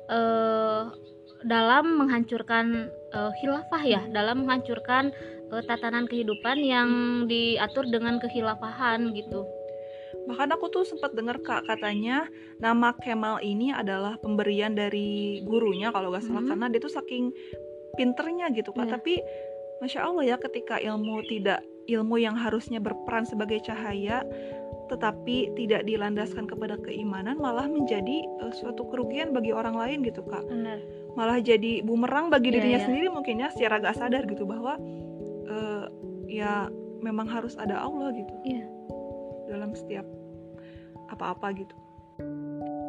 uh, 0.06 0.94
dalam 1.42 1.98
menghancurkan 1.98 2.90
uh, 3.12 3.30
khilafah 3.42 3.82
ya 3.82 4.02
dalam 4.14 4.46
menghancurkan 4.46 5.10
uh, 5.52 5.62
tatanan 5.64 6.06
kehidupan 6.10 6.58
yang 6.62 6.90
diatur 7.30 7.86
dengan 7.86 8.18
kehilafahan 8.22 9.14
gitu 9.14 9.46
bahkan 10.26 10.50
aku 10.50 10.72
tuh 10.72 10.82
sempat 10.82 11.14
dengar 11.14 11.38
kak 11.44 11.68
katanya 11.68 12.26
nama 12.58 12.96
Kemal 12.98 13.38
ini 13.44 13.70
adalah 13.70 14.18
pemberian 14.18 14.74
dari 14.74 15.44
gurunya 15.46 15.94
kalau 15.94 16.10
gak 16.10 16.26
salah 16.26 16.42
hmm. 16.42 16.50
karena 16.50 16.66
dia 16.72 16.80
tuh 16.82 16.92
saking 16.92 17.30
pinternya 17.94 18.50
gitu 18.50 18.74
kak 18.74 18.90
yeah. 18.90 18.94
tapi 18.98 19.22
masya 19.78 20.08
allah 20.08 20.24
ya 20.24 20.36
ketika 20.40 20.80
ilmu 20.80 21.22
tidak 21.30 21.62
ilmu 21.86 22.18
yang 22.18 22.34
harusnya 22.34 22.82
berperan 22.82 23.28
sebagai 23.28 23.62
cahaya 23.62 24.26
tetapi 24.86 25.50
tidak 25.58 25.82
dilandaskan 25.82 26.46
kepada 26.46 26.78
keimanan 26.78 27.38
malah 27.38 27.66
menjadi 27.66 28.22
uh, 28.42 28.54
suatu 28.54 28.86
kerugian 28.90 29.34
bagi 29.34 29.50
orang 29.50 29.74
lain 29.74 29.98
gitu 30.06 30.22
kak 30.26 30.46
Benar. 30.46 30.78
malah 31.14 31.38
jadi 31.38 31.82
bumerang 31.86 32.30
bagi 32.30 32.50
yeah, 32.50 32.54
dirinya 32.58 32.80
yeah. 32.82 32.86
sendiri 32.86 33.08
mungkin 33.10 33.42
ya 33.42 33.48
secara 33.54 33.82
gak 33.82 33.98
sadar 33.98 34.26
gitu 34.26 34.42
bahwa 34.42 34.78
ya 36.26 36.68
memang 37.00 37.30
harus 37.30 37.54
ada 37.56 37.78
Allah 37.78 38.10
gitu 38.14 38.34
yeah. 38.44 38.66
dalam 39.46 39.72
setiap 39.74 40.04
apa-apa 41.10 41.54
gitu 41.54 41.76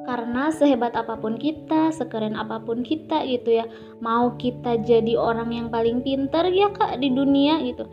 karena 0.08 0.56
sehebat 0.56 0.96
apa 0.96 1.20
pun 1.20 1.36
kita, 1.36 1.92
sekeren 1.92 2.40
apa 2.40 2.64
pun 2.64 2.80
kita 2.80 3.28
gitu 3.28 3.60
ya, 3.60 3.68
mau 4.00 4.40
kita 4.40 4.80
jadi 4.88 5.20
orang 5.20 5.52
yang 5.52 5.68
paling 5.68 6.00
pintar 6.00 6.48
ya 6.48 6.72
kak 6.72 7.04
di 7.04 7.12
dunia 7.12 7.60
gitu. 7.60 7.84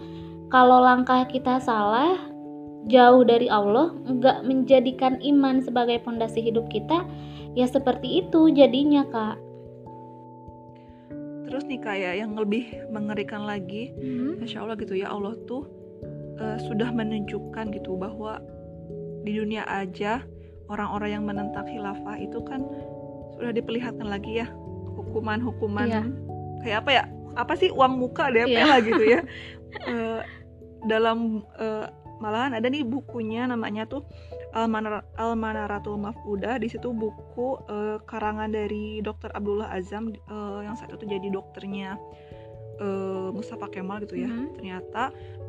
Kalau 0.47 0.79
langkah 0.79 1.27
kita 1.27 1.59
salah, 1.59 2.15
jauh 2.87 3.27
dari 3.27 3.51
Allah, 3.51 3.91
nggak 4.07 4.47
menjadikan 4.47 5.19
iman 5.27 5.59
sebagai 5.59 5.99
fondasi 6.07 6.39
hidup 6.39 6.71
kita, 6.71 7.03
ya 7.59 7.67
seperti 7.67 8.23
itu 8.23 8.47
jadinya 8.55 9.03
kak. 9.11 9.37
Terus 11.55 11.71
nih 11.71 11.79
kayak 11.87 12.15
yang 12.19 12.35
lebih 12.35 12.67
mengerikan 12.91 13.47
lagi, 13.47 13.95
hmm. 13.95 14.43
insya 14.43 14.67
Allah 14.67 14.75
gitu 14.75 14.99
ya 14.99 15.15
Allah 15.15 15.39
tuh 15.47 15.71
uh, 16.43 16.59
sudah 16.59 16.91
menunjukkan 16.91 17.71
gitu 17.79 17.95
bahwa 17.95 18.43
di 19.23 19.39
dunia 19.39 19.63
aja 19.71 20.27
orang-orang 20.67 21.15
yang 21.15 21.25
menentang 21.31 21.63
khilafah 21.71 22.19
itu 22.19 22.43
kan 22.43 22.67
sudah 23.39 23.55
diperlihatkan 23.55 24.03
lagi 24.03 24.43
ya 24.43 24.51
hukuman-hukuman 24.99 25.87
iya. 25.87 26.03
kayak 26.67 26.77
apa 26.83 26.91
ya 26.91 27.03
apa 27.39 27.53
sih 27.55 27.71
uang 27.71 28.03
muka 28.03 28.35
deh 28.35 28.51
iya. 28.51 28.83
gitu 28.83 29.05
ya 29.07 29.21
uh, 29.87 30.27
dalam 30.91 31.47
uh, 31.55 31.87
malahan 32.19 32.59
ada 32.59 32.67
nih 32.67 32.83
bukunya 32.83 33.47
namanya 33.47 33.87
tuh 33.87 34.03
Almanar 34.55 35.03
Almanaratul 35.19 35.99
Mafuda 35.99 36.63
di 36.63 36.71
situ 36.71 36.95
buku 36.95 37.59
uh, 37.67 37.99
karangan 38.07 38.55
dari 38.55 39.03
Dr. 39.03 39.35
Abdullah 39.35 39.69
Azam 39.75 40.15
uh, 40.31 40.63
yang 40.63 40.79
saat 40.79 40.95
itu 40.95 41.05
jadi 41.11 41.27
dokternya 41.35 41.99
uh, 42.79 43.35
Mustafa 43.35 43.67
Kemal 43.69 44.07
gitu 44.07 44.23
ya. 44.23 44.31
Mm 44.31 44.35
-hmm. 44.39 44.49
Ternyata 44.55 45.03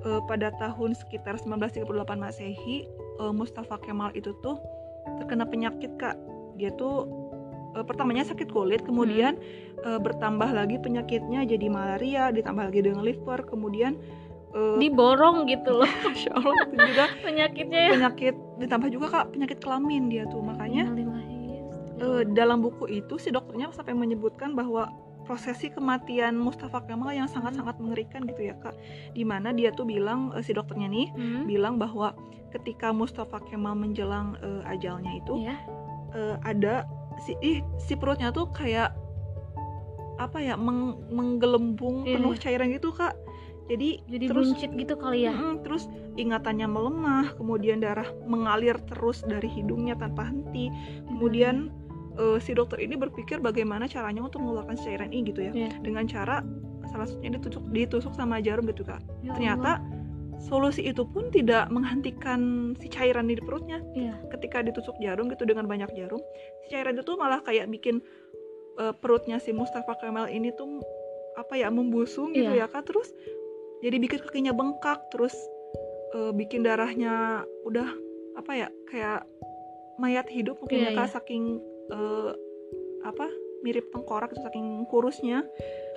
uh, 0.10 0.22
pada 0.26 0.50
tahun 0.58 0.98
sekitar 0.98 1.38
1938 1.38 1.86
Masehi 2.18 2.90
uh, 3.22 3.30
Mustafa 3.30 3.78
Kemal 3.78 4.10
itu 4.18 4.34
tuh 4.42 4.58
terkena 5.22 5.46
penyakit 5.46 5.94
Kak. 6.02 6.18
Dia 6.58 6.74
tuh 6.74 7.06
uh, 7.78 7.86
pertamanya 7.86 8.26
sakit 8.26 8.50
kulit, 8.50 8.82
kemudian 8.88 9.38
hmm. 9.38 9.86
uh, 9.86 10.00
bertambah 10.00 10.50
lagi 10.56 10.80
penyakitnya 10.80 11.44
jadi 11.46 11.68
malaria, 11.68 12.32
ditambah 12.32 12.72
lagi 12.72 12.82
dengan 12.82 13.04
liver, 13.04 13.44
kemudian 13.46 14.00
uh, 14.56 14.80
diborong 14.80 15.46
gitu 15.52 15.84
loh 15.84 15.92
Masya 16.08 16.32
Allah 16.32 16.56
itu 16.72 16.76
juga 16.80 17.06
penyakitnya 17.28 17.80
ya. 17.80 17.92
penyakit 18.00 18.36
ditambah 18.60 18.90
juga 18.92 19.08
kak 19.12 19.36
penyakit 19.36 19.60
kelamin 19.60 20.08
dia 20.08 20.24
tuh 20.32 20.40
makanya 20.40 20.88
uh, 22.00 22.24
dalam 22.24 22.64
buku 22.64 22.88
itu 22.92 23.20
si 23.20 23.32
dokternya 23.32 23.72
sampai 23.76 23.96
menyebutkan 23.96 24.56
bahwa 24.56 24.92
prosesi 25.26 25.74
kematian 25.74 26.38
Mustafa 26.38 26.86
Kemal 26.86 27.18
yang 27.18 27.26
sangat-sangat 27.26 27.82
mengerikan 27.82 28.24
gitu 28.30 28.46
ya 28.46 28.56
kak 28.62 28.78
di 29.18 29.26
mana 29.26 29.52
dia 29.52 29.74
tuh 29.74 29.84
bilang 29.90 30.32
uh, 30.32 30.44
si 30.44 30.54
dokternya 30.54 30.88
nih 30.88 31.08
hmm. 31.12 31.44
bilang 31.50 31.82
bahwa 31.82 32.14
ketika 32.54 32.94
Mustafa 32.94 33.42
Kemal 33.50 33.76
menjelang 33.76 34.38
uh, 34.40 34.64
ajalnya 34.70 35.20
itu 35.20 35.44
yeah. 35.44 35.60
uh, 36.16 36.38
ada 36.46 36.88
si 37.26 37.36
ih 37.44 37.60
si 37.82 37.98
perutnya 37.98 38.32
tuh 38.32 38.48
kayak 38.54 38.94
apa 40.16 40.40
ya 40.40 40.56
meng, 40.56 40.96
menggelembung 41.12 42.08
yeah. 42.08 42.16
penuh 42.16 42.36
cairan 42.40 42.72
gitu 42.72 42.96
kak 42.96 43.18
jadi 43.65 43.98
jadi 44.05 44.25
terus 44.29 44.53
buncit 44.53 44.72
gitu 44.77 44.93
kali 44.93 45.25
ya? 45.25 45.34
Mm, 45.34 45.65
terus 45.65 45.89
ingatannya 46.22 46.69
melemah 46.69 47.34
kemudian 47.34 47.81
darah 47.81 48.05
mengalir 48.29 48.77
terus 48.86 49.25
dari 49.25 49.50
hidungnya 49.50 49.98
tanpa 49.98 50.29
henti. 50.29 50.69
Kemudian 51.10 51.74
uh, 52.22 52.38
si 52.38 52.53
dokter 52.53 52.77
ini 52.81 52.93
berpikir 52.93 53.41
bagaimana 53.41 53.89
caranya 53.89 54.22
untuk 54.22 54.45
mengeluarkan 54.45 54.77
cairan 54.77 55.10
ini 55.10 55.34
gitu 55.34 55.41
ya. 55.50 55.53
Yeah. 55.53 55.74
dengan 55.81 56.05
cara 56.05 56.45
salah 56.93 57.10
satunya 57.10 57.41
ditusuk 57.41 57.65
ditusuk 57.74 58.13
sama 58.13 58.38
jarum 58.38 58.69
gitu 58.69 58.86
kak. 58.86 59.01
Ya 59.25 59.34
ternyata 59.34 59.81
solusi 60.45 60.86
itu 60.86 61.07
pun 61.07 61.31
tidak 61.31 61.72
menghentikan 61.74 62.74
si 62.77 62.86
cairan 62.86 63.25
di 63.25 63.41
perutnya. 63.41 63.81
Yeah. 63.98 64.13
ketika 64.29 64.62
ditusuk 64.62 64.93
jarum 65.01 65.25
gitu 65.34 65.43
dengan 65.50 65.65
banyak 65.65 65.89
jarum 65.98 66.22
si 66.65 66.77
cairan 66.77 67.01
itu 67.01 67.17
malah 67.17 67.41
kayak 67.41 67.65
bikin 67.74 67.98
uh, 68.77 68.93
perutnya 68.93 69.41
si 69.41 69.51
Mustafa 69.51 69.98
Kemal 69.98 70.29
ini 70.29 70.53
tuh 70.53 70.86
apa 71.36 71.60
ya 71.60 71.67
membusung 71.74 72.31
gitu 72.31 72.53
yeah. 72.53 72.69
ya 72.69 72.72
kak. 72.72 72.88
Terus 72.88 73.10
jadi 73.86 73.98
bikin 74.01 74.20
kakinya 74.25 74.54
bengkak 74.58 74.98
terus 75.13 75.38
uh, 76.18 76.34
bikin 76.34 76.65
darahnya 76.65 77.46
udah 77.70 77.86
apa 78.36 78.51
ya 78.58 78.68
kayak 78.89 79.22
mayat 80.01 80.25
hidup 80.27 80.58
mungkin 80.58 80.82
yeah, 80.82 80.92
ya 80.92 81.06
yeah. 81.06 81.08
saking 81.08 81.62
uh, 81.94 82.34
apa 83.06 83.30
mirip 83.62 83.89
tengkorak 83.94 84.34
itu 84.34 84.42
saking 84.46 84.86
kurusnya 84.89 85.46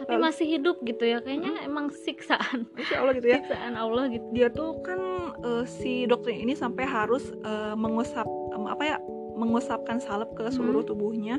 tapi 0.01 0.17
Lalu, 0.17 0.25
masih 0.31 0.47
hidup 0.47 0.77
gitu 0.85 1.05
ya 1.05 1.19
kayaknya 1.21 1.65
hmm? 1.65 1.69
emang 1.69 1.87
siksaan 1.93 2.65
Insya 2.77 3.05
Allah 3.05 3.13
gitu 3.17 3.29
ya 3.29 3.39
siksaan 3.45 3.75
Allah 3.77 4.05
gitu 4.13 4.27
dia 4.33 4.49
tuh 4.53 4.81
kan 4.85 5.01
uh, 5.45 5.65
si 5.65 6.09
dokter 6.09 6.33
ini 6.33 6.57
sampai 6.57 6.85
harus 6.89 7.33
uh, 7.45 7.77
mengusap 7.77 8.25
um, 8.57 8.69
apa 8.69 8.85
ya 8.85 8.97
mengusapkan 9.39 10.03
salep 10.03 10.33
ke 10.35 10.51
seluruh 10.51 10.83
hmm. 10.83 10.91
tubuhnya 10.91 11.37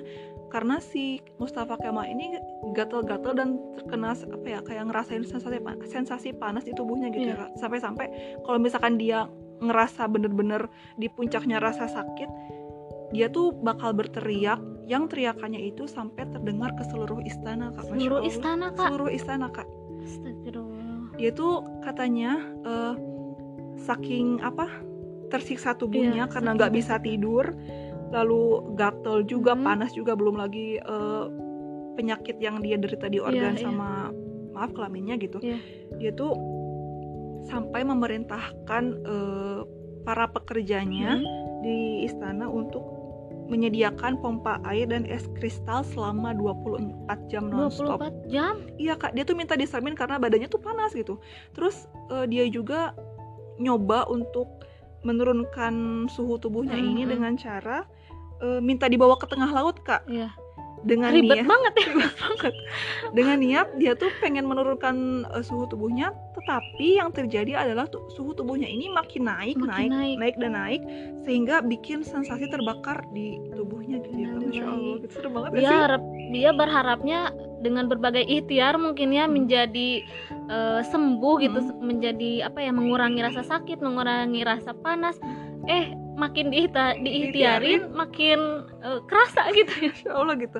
karena 0.49 0.81
si 0.81 1.21
Mustafa 1.37 1.77
Kemal 1.77 2.09
ini 2.09 2.37
gatel-gatel 2.73 3.33
dan 3.37 3.49
terkena 3.77 4.17
apa 4.17 4.47
ya 4.49 4.59
kayak 4.65 4.89
ngerasain 4.89 5.23
sensasi 5.23 5.61
sensasi 5.85 6.29
panas 6.33 6.65
di 6.65 6.73
tubuhnya 6.73 7.13
gitu 7.13 7.31
yeah. 7.31 7.47
ya 7.49 7.57
sampai-sampai 7.61 8.09
kalau 8.43 8.57
misalkan 8.57 8.97
dia 8.97 9.29
ngerasa 9.61 10.09
bener-bener 10.09 10.65
di 10.97 11.05
puncaknya 11.11 11.61
rasa 11.61 11.85
sakit 11.85 12.29
dia 13.09 13.27
tuh 13.29 13.53
bakal 13.53 13.93
berteriak. 13.93 14.61
Yang 14.89 15.13
teriakannya 15.13 15.69
itu 15.69 15.85
sampai 15.85 16.25
terdengar 16.33 16.73
ke 16.73 16.81
seluruh 16.89 17.21
istana 17.21 17.69
kak. 17.77 17.93
Seluruh 17.93 18.21
istana 18.25 18.67
kak? 18.73 18.89
Seluruh 18.89 19.11
istana 19.13 19.47
kak. 19.53 19.67
Dia 21.21 21.29
tuh 21.29 21.61
katanya 21.85 22.41
uh, 22.65 22.97
saking 23.85 24.41
apa 24.41 24.65
tersiksa 25.29 25.77
tubuhnya 25.77 26.25
yeah, 26.25 26.31
karena 26.31 26.57
nggak 26.57 26.73
bisa 26.73 26.97
tidur 26.97 27.53
lalu 28.09 28.73
gatel 28.75 29.21
juga 29.25 29.53
hmm. 29.53 29.63
panas 29.65 29.91
juga 29.93 30.17
belum 30.17 30.37
lagi 30.37 30.81
uh, 30.81 31.29
penyakit 31.95 32.39
yang 32.39 32.63
dia 32.63 32.79
derita 32.79 33.11
di 33.11 33.19
organ 33.21 33.55
yeah, 33.55 33.63
sama 33.63 34.09
yeah. 34.09 34.55
maaf 34.55 34.71
kelaminnya 34.73 35.15
gitu 35.19 35.37
yeah. 35.43 35.59
dia 36.01 36.11
tuh 36.15 36.33
sampai 37.47 37.81
memerintahkan 37.85 38.83
uh, 39.05 39.61
para 40.03 40.25
pekerjanya 40.31 41.19
hmm. 41.19 41.63
di 41.63 42.07
istana 42.07 42.47
untuk 42.49 42.99
menyediakan 43.49 44.21
pompa 44.21 44.61
air 44.61 44.85
dan 44.85 45.09
es 45.09 45.25
kristal 45.41 45.81
selama 45.81 46.37
24 46.37 47.09
jam 47.33 47.49
nonstop. 47.49 47.97
24 47.97 48.29
jam? 48.29 48.61
Iya 48.77 48.93
kak, 48.93 49.17
dia 49.17 49.25
tuh 49.25 49.33
minta 49.33 49.57
disamin 49.57 49.97
karena 49.97 50.21
badannya 50.21 50.45
tuh 50.45 50.61
panas 50.61 50.93
gitu. 50.93 51.17
Terus 51.57 51.89
uh, 52.13 52.29
dia 52.29 52.45
juga 52.45 52.93
nyoba 53.57 54.05
untuk 54.05 54.47
menurunkan 55.01 56.05
suhu 56.13 56.37
tubuhnya 56.37 56.77
mm 56.77 56.85
-hmm. 56.85 56.93
ini 56.93 57.03
dengan 57.09 57.33
cara 57.35 57.89
uh, 58.41 58.59
minta 58.59 58.87
dibawa 58.87 59.15
ke 59.19 59.25
tengah 59.27 59.49
laut 59.51 59.79
kak 59.83 60.03
yeah. 60.07 60.31
dengan 60.87 61.11
ribet 61.11 61.43
niat 61.43 61.47
banget 61.47 61.73
ya 61.75 61.85
ribet 61.91 62.13
banget. 62.15 62.53
dengan 63.11 63.37
niat 63.43 63.67
dia 63.75 63.93
tuh 63.99 64.07
pengen 64.23 64.47
menurunkan 64.47 65.27
uh, 65.27 65.43
suhu 65.43 65.67
tubuhnya 65.67 66.15
tetapi 66.39 67.03
yang 67.03 67.11
terjadi 67.11 67.67
adalah 67.67 67.83
tuh, 67.91 68.07
suhu 68.15 68.31
tubuhnya 68.31 68.65
ini 68.65 68.87
makin 68.87 69.27
naik 69.27 69.59
Makin 69.59 69.91
naik 69.91 70.15
naik. 70.17 70.35
dan 70.39 70.51
naik 70.55 70.81
sehingga 71.27 71.59
bikin 71.61 72.01
sensasi 72.07 72.47
terbakar 72.47 73.03
di 73.11 73.35
tubuhnya 73.51 73.99
gitu 74.07 74.15
ya 74.17 74.29
masya 74.39 74.65
allah 74.65 74.95
gitu 75.03 75.13
serem 75.19 75.31
banget 75.35 75.49
ya 75.51 75.59
dia 75.59 75.67
sih 75.67 75.79
harap 75.83 76.01
dia 76.29 76.49
berharapnya 76.55 77.19
dengan 77.59 77.91
berbagai 77.91 78.23
ikhtiar 78.23 78.79
mungkin 78.79 79.11
ya 79.11 79.27
Hmm. 79.27 79.35
menjadi 79.35 79.89
eh, 80.47 80.81
sembuh 80.87 81.35
gitu 81.43 81.59
Hmm. 81.59 81.83
menjadi 81.83 82.47
apa 82.47 82.63
ya 82.63 82.71
mengurangi 82.71 83.19
rasa 83.19 83.43
sakit 83.43 83.83
mengurangi 83.83 84.41
rasa 84.47 84.71
panas 84.79 85.19
eh 85.67 85.91
makin 86.19 86.51
diihta- 86.51 86.99
diikhtiarin 86.99 87.89
makin 87.91 88.39
eh, 88.79 88.99
kerasa 89.07 89.47
gitu 89.51 89.71
ya 89.87 89.93
Allah 90.19 90.35
gitu. 90.35 90.59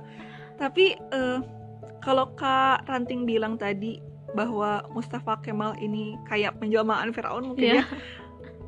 Tapi 0.55 0.95
eh, 0.95 1.39
kalau 1.99 2.31
Kak 2.33 2.87
Ranting 2.87 3.27
bilang 3.27 3.55
tadi 3.55 3.99
bahwa 4.31 4.85
Mustafa 4.89 5.35
Kemal 5.41 5.75
ini 5.77 6.15
kayak 6.25 6.55
penjelmaan 6.57 7.11
Firaun 7.11 7.51
mungkin 7.51 7.75
Iya. 7.75 7.83
ya. 7.83 7.85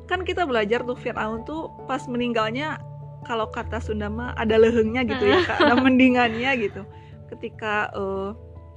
Kan 0.04 0.22
kita 0.22 0.44
belajar 0.44 0.82
tuh 0.82 0.94
Firaun 0.94 1.42
tuh 1.42 1.72
pas 1.86 2.04
meninggalnya 2.04 2.76
kalau 3.22 3.46
kata 3.46 3.78
Sunda 3.78 4.10
mah 4.10 4.34
ada 4.34 4.58
lehengnya 4.58 5.06
gitu 5.06 5.22
ya, 5.22 5.46
Kak, 5.46 5.62
ada 5.62 5.78
mendingannya 5.78 6.50
gitu. 6.58 6.82
Ketika 7.30 7.88
eh, 7.94 8.30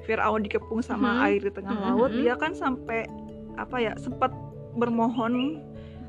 Firaun 0.06 0.46
dikepung 0.46 0.80
sama 0.80 1.18
Mhm. 1.18 1.26
air 1.26 1.40
di 1.42 1.52
tengah 1.52 1.76
laut, 1.82 2.14
mhm. 2.14 2.22
dia 2.22 2.34
kan 2.38 2.54
sampai 2.54 3.10
apa 3.58 3.82
ya, 3.82 3.98
sempat 3.98 4.30
bermohon 4.76 5.66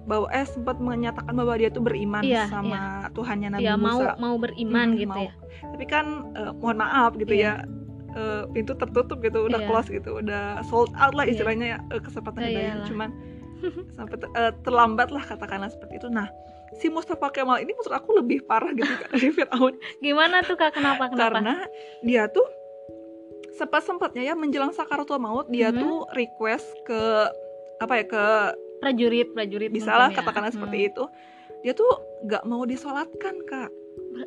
bahwa 0.07 0.31
eh 0.31 0.43
sempat 0.45 0.79
menyatakan 0.79 1.35
bahwa 1.35 1.55
dia 1.55 1.69
tuh 1.69 1.83
beriman 1.83 2.23
Iya, 2.23 2.47
sama 2.47 3.11
Tuhannya 3.11 3.49
Nabi 3.53 3.65
ya 3.65 3.75
mau 3.75 3.99
Musa 3.99 4.15
mau 4.17 4.35
beriman 4.37 4.89
Hmm, 4.89 4.97
gitu 4.97 5.11
mau. 5.13 5.27
ya 5.27 5.33
tapi 5.67 5.85
kan 5.85 6.07
eh, 6.33 6.53
mohon 6.55 6.79
maaf 6.79 7.13
gitu 7.15 7.33
Iya. 7.33 7.67
ya 7.67 7.67
eh, 8.15 8.43
pintu 8.49 8.73
tertutup 8.73 9.19
gitu 9.19 9.45
udah 9.45 9.59
Iya. 9.59 9.67
close 9.67 9.89
gitu 9.89 10.11
udah 10.17 10.63
sold 10.65 10.95
out 10.95 11.13
lah 11.13 11.25
Iya. 11.25 11.33
istilahnya 11.35 11.67
ya, 11.69 11.79
eh, 11.91 12.01
kesempatan 12.01 12.41
Ya, 12.41 12.49
hidayah 12.49 12.67
iyalah. 12.73 12.87
cuman 12.87 13.09
sampai 13.97 14.17
ter- 14.17 14.35
eh, 14.37 14.53
terlambat 14.63 15.09
lah 15.11 15.23
katakanlah 15.23 15.69
seperti 15.69 15.97
itu 15.97 16.09
nah 16.09 16.31
si 16.75 16.87
Mustafa 16.87 17.27
Kemal 17.29 17.59
ini 17.59 17.73
menurut 17.73 17.95
aku 17.95 18.11
lebih 18.15 18.45
parah 18.45 18.71
gitu 18.71 18.87
kan 18.87 19.11
dari 19.11 19.29
Fir'aun 19.37 19.75
gimana 19.99 20.41
tuh 20.41 20.55
kak 20.55 20.71
kenapa 20.73 21.09
kenapa 21.09 21.19
karena 21.35 21.55
dia 22.01 22.29
tuh 22.29 22.47
sempat 23.51 23.83
sempatnya 23.83 24.23
ya 24.23 24.35
menjelang 24.35 24.71
sakaratul 24.71 25.17
maut 25.17 25.49
dia 25.49 25.69
Mhm. 25.69 25.79
tuh 25.79 25.95
request 26.13 26.69
ke 26.85 27.01
apa 27.77 27.93
ya 27.95 28.05
ke 28.05 28.25
prajurit 28.79 29.29
prajurit 29.31 29.69
bisa 29.69 29.89
mungkin 29.89 30.01
lah 30.01 30.11
ya. 30.11 30.17
katakanlah 30.17 30.49
Hmm. 30.49 30.59
seperti 30.59 30.79
itu 30.87 31.05
dia 31.61 31.73
tuh 31.73 31.91
nggak 32.23 32.43
mau 32.45 32.63
disolatkan 32.63 33.35
kak. 33.43 33.71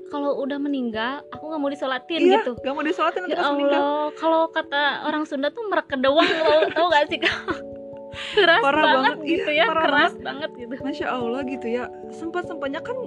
Kalau 0.07 0.37
udah 0.37 0.57
meninggal 0.57 1.25
aku 1.29 1.43
nggak 1.45 1.59
mau 1.59 1.69
disolatin 1.69 2.19
iya 2.19 2.39
gitu. 2.39 2.53
nggak 2.55 2.73
mau 2.73 2.83
disolatin 2.83 3.19
nanti 3.23 3.33
ya 3.33 3.39
pas 3.39 3.49
meninggal. 3.49 3.79
Allah 3.79 4.07
kalau 4.13 4.41
kata 4.47 4.81
orang 5.03 5.23
Sunda 5.23 5.49
tuh 5.49 5.65
mereka 5.65 5.93
doang 5.95 6.25
lo 6.27 6.67
tau 6.69 6.87
gak 6.89 7.05
sih 7.07 7.17
kak? 7.17 7.31
Keras 8.35 8.59
Parah 8.59 8.83
banget, 8.83 9.15
banget, 9.15 9.17
gitu 9.29 9.49
iya, 9.49 9.63
ya 9.63 9.65
parah 9.67 9.83
keras 9.85 10.13
banget. 10.19 10.49
gitu. 10.57 10.73
Masya 10.81 11.07
Allah 11.07 11.41
gitu 11.43 11.67
ya. 11.67 11.83
Sempat 12.11 12.43
sempatnya 12.45 12.81
kan 12.81 12.97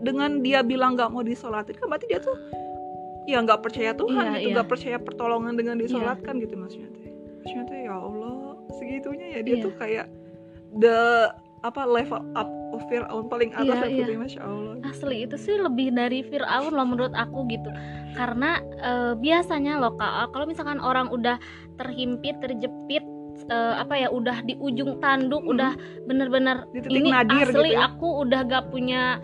dengan 0.00 0.40
dia 0.40 0.60
bilang 0.62 0.94
nggak 0.94 1.08
mau 1.08 1.22
disolatin 1.22 1.74
kan 1.74 1.86
berarti 1.86 2.06
dia 2.06 2.18
tuh 2.18 2.34
ya 3.24 3.38
nggak 3.38 3.60
percaya 3.60 3.92
Tuhan 3.92 4.24
Iya, 4.24 4.32
gitu 4.34 4.42
iya. 4.42 4.54
nggak 4.54 4.68
percaya 4.68 4.96
pertolongan 4.98 5.54
dengan 5.54 5.76
disolatkan 5.76 6.34
gitu 6.38 6.54
maksudnya. 6.54 6.90
Teh 6.90 7.08
maksudnya 7.38 7.64
teh 7.64 7.80
ya 7.84 7.94
Allah 7.94 8.36
segitunya 8.74 9.26
ya. 9.30 9.40
Dia 9.42 9.54
Iya. 9.54 9.64
tuh 9.64 9.72
kayak 9.76 10.06
the 10.78 11.28
apa 11.66 11.82
level 11.82 12.22
up 12.38 12.46
of 12.70 12.86
Fir'aun 12.86 13.26
paling 13.26 13.50
atas 13.50 13.90
gitu 13.90 14.06
iya. 14.06 14.14
ya, 14.14 14.18
Masya 14.18 14.40
Allah 14.46 14.74
asli 14.86 15.26
itu 15.26 15.34
sih 15.34 15.58
lebih 15.58 15.90
dari 15.90 16.22
Fir'aun 16.22 16.70
loh 16.70 16.86
menurut 16.86 17.14
aku 17.18 17.50
gitu 17.50 17.70
karena 18.14 18.62
eh, 18.78 19.12
biasanya 19.18 19.82
loh 19.82 19.98
kak 19.98 20.30
kalau 20.30 20.46
misalkan 20.46 20.78
orang 20.78 21.10
udah 21.10 21.42
terhimpit 21.74 22.38
terjepit 22.38 23.02
eh, 23.50 23.74
apa 23.74 23.94
ya 23.98 24.08
udah 24.10 24.46
di 24.46 24.54
ujung 24.58 25.02
tanduk 25.02 25.42
Hmm. 25.42 25.52
udah 25.58 25.72
bener-bener 26.06 26.66
ini 26.74 27.10
nadir 27.10 27.50
asli 27.50 27.74
gitu 27.74 27.74
ya. 27.74 27.90
aku 27.90 28.06
udah 28.22 28.40
gak 28.46 28.64
punya 28.70 29.18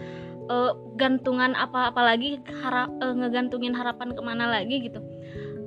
eh, 0.50 0.72
gantungan 0.98 1.54
apa-apa 1.54 2.02
lagi 2.02 2.42
harap 2.66 2.90
eh, 2.98 3.14
ngegantungin 3.14 3.78
harapan 3.78 4.10
ke 4.10 4.22
mana 4.26 4.50
lagi 4.50 4.90
gitu 4.90 4.98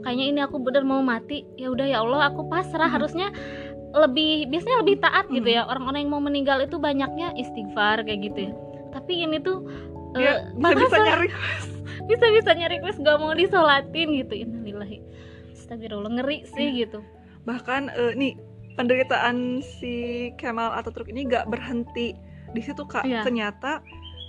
kayaknya 0.07 0.25
ini 0.31 0.39
aku 0.43 0.63
bener 0.63 0.87
mau 0.87 1.03
mati 1.03 1.43
ya 1.59 1.67
udah 1.67 1.83
ya 1.83 1.99
Allah 1.99 2.31
aku 2.31 2.47
pasrah 2.47 2.87
Hmm. 2.87 2.95
harusnya 2.95 3.27
lebih 3.89 4.47
biasanya 4.47 4.77
lebih 4.79 4.95
taat 4.99 5.25
gitu 5.27 5.45
Hmm. 5.45 5.57
ya. 5.57 5.63
Orang-orang 5.63 5.99
yang 6.01 6.11
mau 6.11 6.19
meninggal 6.19 6.59
itu 6.59 6.75
banyaknya 6.77 7.31
istighfar 7.33 8.01
kayak 8.01 8.19
gitu 8.25 8.39
ya. 8.47 8.53
Tapi 8.91 9.13
ini 9.21 9.37
tuh 9.37 9.63
eh, 10.13 10.19
dia 10.19 10.33
bisa 10.59 10.75
bisa 10.77 10.97
nyari. 10.97 11.27
bisa 12.05 12.25
bisanya 12.29 12.65
request 12.67 12.99
gak 12.99 13.17
mau 13.17 13.31
disolatin 13.31 14.07
gitu. 14.15 14.33
Innalillahi. 14.37 14.99
Astagfirullah 15.53 16.11
ngeri 16.13 16.47
sih 16.47 16.67
Iya. 16.69 16.79
gitu. 16.85 16.99
Bahkan 17.43 17.81
eh, 17.89 18.13
nih 18.13 18.33
penderitaan 18.73 19.37
si 19.61 19.93
Kemal 20.35 20.71
Ataturk 20.71 21.07
ini 21.07 21.25
gak 21.25 21.47
berhenti 21.47 22.13
di 22.47 22.61
situ 22.61 22.83
kak. 22.83 23.03
Iya. 23.03 23.23
ternyata 23.23 23.83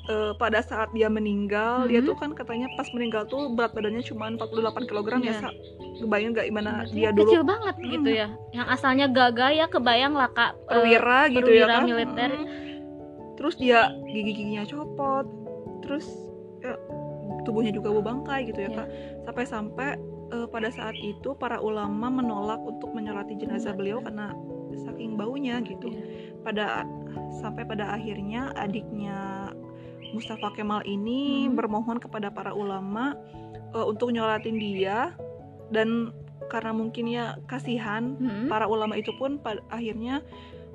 eh, 0.09 0.33
pada 0.35 0.61
saat 0.61 0.89
dia 0.91 1.07
meninggal 1.07 1.85
dia 1.85 2.01
Mhm. 2.01 2.07
tuh 2.07 2.17
kan 2.17 2.31
katanya 2.33 2.67
pas 2.75 2.89
meninggal 2.91 3.25
tuh 3.25 3.53
berat 3.53 3.71
badannya 3.71 4.01
cuma 4.01 4.29
48 4.31 4.85
kg 4.85 5.09
ya 5.19 5.21
Iya. 5.23 5.35
Sa. 5.39 5.51
kebayang 5.99 6.33
gak 6.33 6.47
gimana 6.47 6.71
Berarti 6.81 6.95
dia 6.95 7.11
kecil 7.11 7.43
dulu 7.43 7.51
banget 7.51 7.75
Hmm. 7.77 7.91
gitu 7.91 8.11
ya 8.11 8.29
yang 8.53 8.67
asalnya 8.67 9.07
gagah 9.07 9.51
ya 9.53 9.67
kebayang 9.67 10.15
lah 10.15 10.31
kak 10.31 10.53
eh, 10.55 10.63
perwira 10.71 11.19
gitu 11.29 11.51
ya 11.51 11.67
perwira 11.67 11.75
kan 11.75 11.83
militer. 11.85 12.31
Mm. 12.31 12.47
terus 13.35 13.55
dia 13.55 13.81
gigi-giginya 14.05 14.63
copot 14.65 15.27
terus 15.81 16.07
ya, 16.59 16.75
tubuhnya 17.41 17.71
juga 17.71 17.93
berbangkai 17.93 18.47
gitu 18.47 18.61
ya 18.61 18.69
Iya. 18.69 18.77
kak 18.77 18.89
sampai-sampai 19.25 19.89
eh, 20.29 20.47
pada 20.47 20.69
saat 20.69 20.93
itu 20.95 21.33
para 21.35 21.59
ulama 21.59 22.09
menolak 22.13 22.61
untuk 22.61 22.93
menyolati 22.93 23.35
jenazah 23.35 23.73
beliau 23.73 23.99
karena 23.99 24.33
saking 24.79 25.15
baunya 25.15 25.59
gitu 25.61 25.89
Iya. 25.89 26.03
pada 26.41 26.67
sampai 27.35 27.65
pada 27.65 27.91
akhirnya 27.91 28.53
adiknya 28.55 29.51
Mustafa 30.11 30.51
Kemal 30.53 30.85
ini 30.85 31.47
Hmm. 31.47 31.55
bermohon 31.55 31.99
kepada 31.99 32.29
para 32.29 32.53
ulama 32.53 33.15
eh, 33.69 33.85
untuk 33.85 34.11
nyolatin 34.11 34.57
dia 34.57 35.13
dan 35.69 36.11
karena 36.49 36.73
mungkin 36.73 37.05
ya 37.07 37.37
kasihan 37.45 38.17
Mm-mm. 38.17 38.49
para 38.49 38.65
ulama 38.65 38.97
itu 38.97 39.13
pun 39.13 39.37
pada 39.37 39.61
akhirnya 39.69 40.25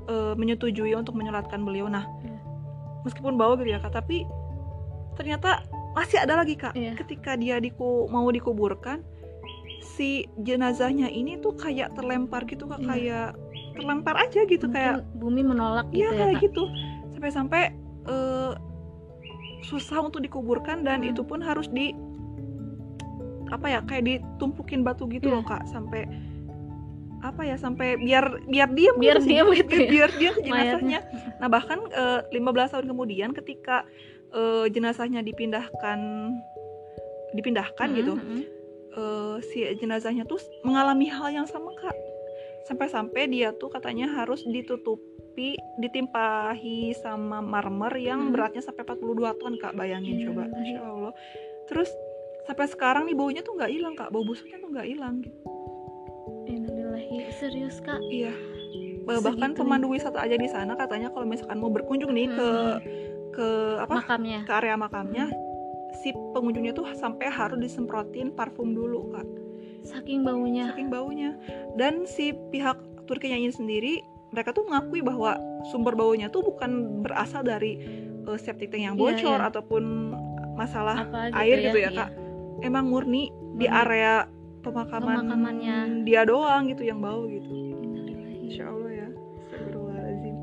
eh, 0.05 0.33
menyetujui 0.33 0.93
untuk 0.93 1.15
menyolatkan 1.15 1.59
beliau 1.59 1.87
nah 1.87 2.05
Iya. 2.21 2.37
meskipun 3.01 3.33
bau 3.33 3.55
gitu 3.55 3.67
ya 3.67 3.79
kak 3.79 3.95
tapi 3.95 4.27
ternyata 5.13 5.65
masih 5.93 6.21
ada 6.21 6.37
lagi 6.37 6.53
kak 6.53 6.73
Iya. 6.73 6.93
ketika 6.95 7.33
dia 7.33 7.57
diku 7.57 8.05
mau 8.07 8.25
dikuburkan 8.27 9.01
si 9.81 10.23
jenazahnya 10.37 11.07
ini 11.07 11.37
tuh 11.37 11.53
kayak 11.53 11.93
terlempar 11.93 12.45
gitu 12.45 12.65
kak 12.65 12.77
Iya. 12.77 12.87
kayak 12.87 13.27
terlempar 13.73 14.15
aja 14.15 14.45
gitu 14.45 14.65
Mungkin 14.65 14.77
kayak 14.77 14.97
bumi 15.17 15.41
menolak 15.41 15.89
Iya 15.89 15.97
gitu 16.05 16.13
ya 16.13 16.19
kayak 16.19 16.35
kak 16.35 16.43
gitu 16.45 16.63
sampai-sampai 17.11 17.63
eh, 18.05 18.51
susah 19.63 20.03
untuk 20.03 20.19
dikuburkan 20.19 20.83
dan 20.83 21.01
Hmm. 21.01 21.09
itu 21.09 21.23
pun 21.23 21.39
harus 21.39 21.65
di 21.67 21.95
apa 23.49 23.69
ya 23.69 23.79
kayak 23.81 24.03
ditumpukin 24.03 24.81
batu 24.81 25.05
gitu 25.07 25.29
Iya. 25.29 25.35
loh 25.39 25.43
kak. 25.43 25.63
Sampai 25.67 26.05
apa 27.23 27.41
ya 27.41 27.55
sampai 27.55 27.95
biar 27.95 28.43
biar 28.45 28.67
diam 28.69 28.99
biar 28.99 29.17
gitu 29.17 29.27
diam 29.31 29.47
gitu 29.55 29.75
ya? 29.79 29.87
Biar 29.95 30.09
dia 30.11 30.31
mayatnya. 30.43 30.43
Jenazahnya 30.43 30.99
nah 31.39 31.47
bahkan 31.47 31.79
eh, 31.87 32.19
15 32.35 32.43
tahun 32.75 32.85
kemudian 32.91 33.29
ketika 33.31 33.87
eh, 34.29 34.65
jenazahnya 34.67 35.23
dipindahkan 35.23 35.99
dipindahkan 37.31 37.87
Mm-mm, 37.89 37.97
gitu 37.97 38.13
eh, 38.93 39.35
si 39.49 39.63
jenazahnya 39.79 40.27
tuh 40.27 40.37
mengalami 40.61 41.07
hal 41.07 41.31
yang 41.31 41.47
sama 41.47 41.71
kak. 41.79 41.95
Sampai-sampai 42.63 43.27
dia 43.27 43.51
tuh 43.51 43.67
katanya 43.67 44.07
harus 44.07 44.43
ditutupi 45.33 45.57
ditimpahi 45.81 46.93
sama 46.93 47.41
marmer 47.41 47.93
yang 47.97 48.29
Hmm. 48.29 48.31
beratnya 48.31 48.61
sampai 48.61 48.85
42 48.85 49.33
ton 49.33 49.57
kak. 49.57 49.73
Bayangin 49.73 50.21
Iya, 50.21 50.25
coba. 50.29 50.43
iya. 50.45 50.53
masya 50.53 50.79
allah. 50.85 51.13
Terus 51.65 51.89
sampai 52.45 52.65
sekarang 52.69 53.03
nih 53.09 53.17
baunya 53.17 53.41
tuh 53.41 53.57
nggak 53.57 53.71
hilang 53.73 53.95
kak. 53.97 54.13
Bau 54.13 54.21
busuknya 54.21 54.61
tuh 54.61 54.69
nggak 54.69 54.87
hilang 54.87 55.25
gitu. 55.25 55.37
Innalillahi. 56.45 57.33
Serius 57.33 57.81
kak? 57.81 57.97
Iya. 58.05 58.29
Eh, 59.03 59.19
bahkan 59.19 59.51
Segitunya. 59.51 59.57
pemandu 59.57 59.87
wisata 59.89 60.19
aja 60.21 60.37
di 60.37 60.47
sana 60.47 60.77
katanya 60.77 61.11
kalau 61.11 61.27
misalkan 61.27 61.59
mau 61.59 61.67
berkunjung 61.67 62.13
nih 62.13 62.29
ke 62.29 62.47
Hmm. 62.47 62.79
ke 63.33 63.47
apa 63.81 63.93
makamnya. 63.99 64.45
ke 64.45 64.53
area 64.53 64.77
makamnya 64.77 65.25
si 65.99 66.13
pengunjungnya 66.31 66.71
tuh 66.71 66.85
sampai 66.93 67.25
harus 67.27 67.57
disemprotin 67.57 68.29
parfum 68.31 68.71
dulu 68.71 69.09
kak. 69.11 69.25
Saking 69.83 70.21
baunya. 70.23 70.69
Saking 70.71 70.87
baunya. 70.87 71.35
Dan 71.75 72.05
si 72.05 72.31
pihak 72.53 72.77
Turkinya 73.03 73.35
ini 73.35 73.51
sendiri 73.51 73.99
mereka 74.33 74.49
tuh 74.49 74.65
mengakui 74.65 75.05
bahwa 75.05 75.37
sumber 75.69 75.93
baunya 75.93 76.27
tuh 76.27 76.41
bukan 76.41 77.05
berasal 77.05 77.45
dari 77.45 77.77
uh, 78.25 78.35
septic 78.35 78.73
tank 78.73 78.81
yang 78.81 78.95
Iya, 78.97 79.01
bocor 79.01 79.39
iya. 79.39 79.47
ataupun 79.53 79.83
masalah 80.57 81.05
apa 81.05 81.29
gitu 81.29 81.37
air 81.39 81.57
ya, 81.57 81.65
gitu 81.69 81.77
ya 81.77 81.89
iya. 81.89 81.97
kak 81.97 82.09
emang 82.65 82.85
murni 82.89 83.29
di 83.57 83.69
area 83.69 84.25
pemakaman 84.65 85.21
Pemakamannya. 85.29 85.77
dia 86.07 86.25
doang 86.25 86.65
gitu 86.71 86.81
yang 86.87 86.97
bau 87.03 87.27
gitu. 87.29 87.49
Insya 88.43 88.69
Allah 88.69 88.91
ya 88.91 89.07
Astagfirullahaladzim 89.43 90.35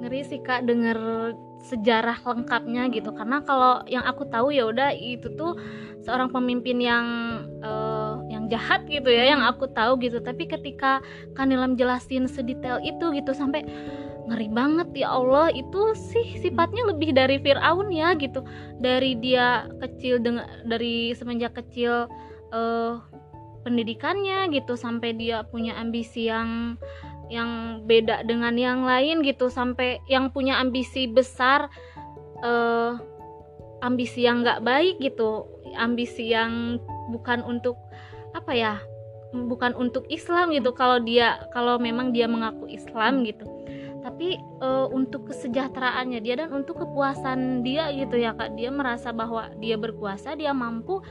ngeri 0.00 0.20
sih 0.24 0.40
kak 0.40 0.64
denger 0.64 0.98
sejarah 1.60 2.16
lengkapnya 2.24 2.88
gitu 2.88 3.12
karena 3.12 3.44
kalau 3.44 3.84
yang 3.84 4.00
aku 4.08 4.24
tahu 4.32 4.48
ya 4.48 4.64
udah 4.64 4.96
itu 4.96 5.28
tuh 5.36 5.60
seorang 6.00 6.32
pemimpin 6.32 6.80
yang 6.80 7.06
uh, 7.60 7.60
yang 7.60 7.99
jahat 8.50 8.84
gitu 8.90 9.08
ya 9.08 9.32
yang 9.32 9.42
aku 9.46 9.70
tahu 9.70 9.96
gitu. 10.02 10.18
Tapi 10.18 10.50
ketika 10.50 10.98
Kanilam 11.38 11.78
jelasin 11.78 12.26
sedetail 12.26 12.82
itu 12.82 13.14
gitu 13.14 13.30
sampai 13.32 13.62
ngeri 14.26 14.46
banget 14.52 14.90
ya 14.94 15.10
Allah 15.10 15.50
itu 15.50 15.94
sih 15.96 16.38
sifatnya 16.38 16.86
lebih 16.90 17.14
dari 17.14 17.38
Fir'aun 17.38 17.88
ya 17.94 18.12
gitu. 18.18 18.42
Dari 18.82 19.16
dia 19.22 19.70
kecil 19.78 20.18
dengan 20.18 20.46
dari 20.66 21.14
semenjak 21.14 21.54
kecil 21.56 22.10
uh, 22.50 23.00
pendidikannya 23.62 24.50
gitu 24.50 24.74
sampai 24.74 25.14
dia 25.14 25.44
punya 25.46 25.76
ambisi 25.76 26.28
yang 26.28 26.80
yang 27.30 27.82
beda 27.86 28.26
dengan 28.26 28.58
yang 28.58 28.82
lain 28.82 29.22
gitu 29.22 29.46
sampai 29.46 30.02
yang 30.10 30.34
punya 30.34 30.58
ambisi 30.58 31.06
besar 31.06 31.70
uh, 32.42 32.98
ambisi 33.80 34.26
yang 34.26 34.42
nggak 34.42 34.66
baik 34.66 34.98
gitu 34.98 35.46
ambisi 35.78 36.34
yang 36.34 36.82
bukan 37.14 37.46
untuk 37.46 37.78
apa 38.34 38.52
ya 38.54 38.74
bukan 39.30 39.78
untuk 39.78 40.06
Islam 40.10 40.50
gitu 40.50 40.74
kalau 40.74 40.98
dia 40.98 41.46
kalau 41.54 41.78
memang 41.78 42.10
dia 42.10 42.26
mengaku 42.26 42.66
Islam 42.66 43.22
gitu. 43.22 43.46
Tapi 44.00 44.40
uh, 44.64 44.88
untuk 44.90 45.28
kesejahteraannya 45.28 46.24
dia 46.24 46.40
dan 46.40 46.50
untuk 46.56 46.80
kepuasan 46.82 47.60
dia 47.62 47.92
gitu 47.94 48.16
ya 48.16 48.34
kak. 48.34 48.56
Dia 48.56 48.72
merasa 48.72 49.12
bahwa 49.12 49.52
dia 49.60 49.76
berkuasa 49.76 50.34
dia 50.34 50.50
mampu 50.56 51.04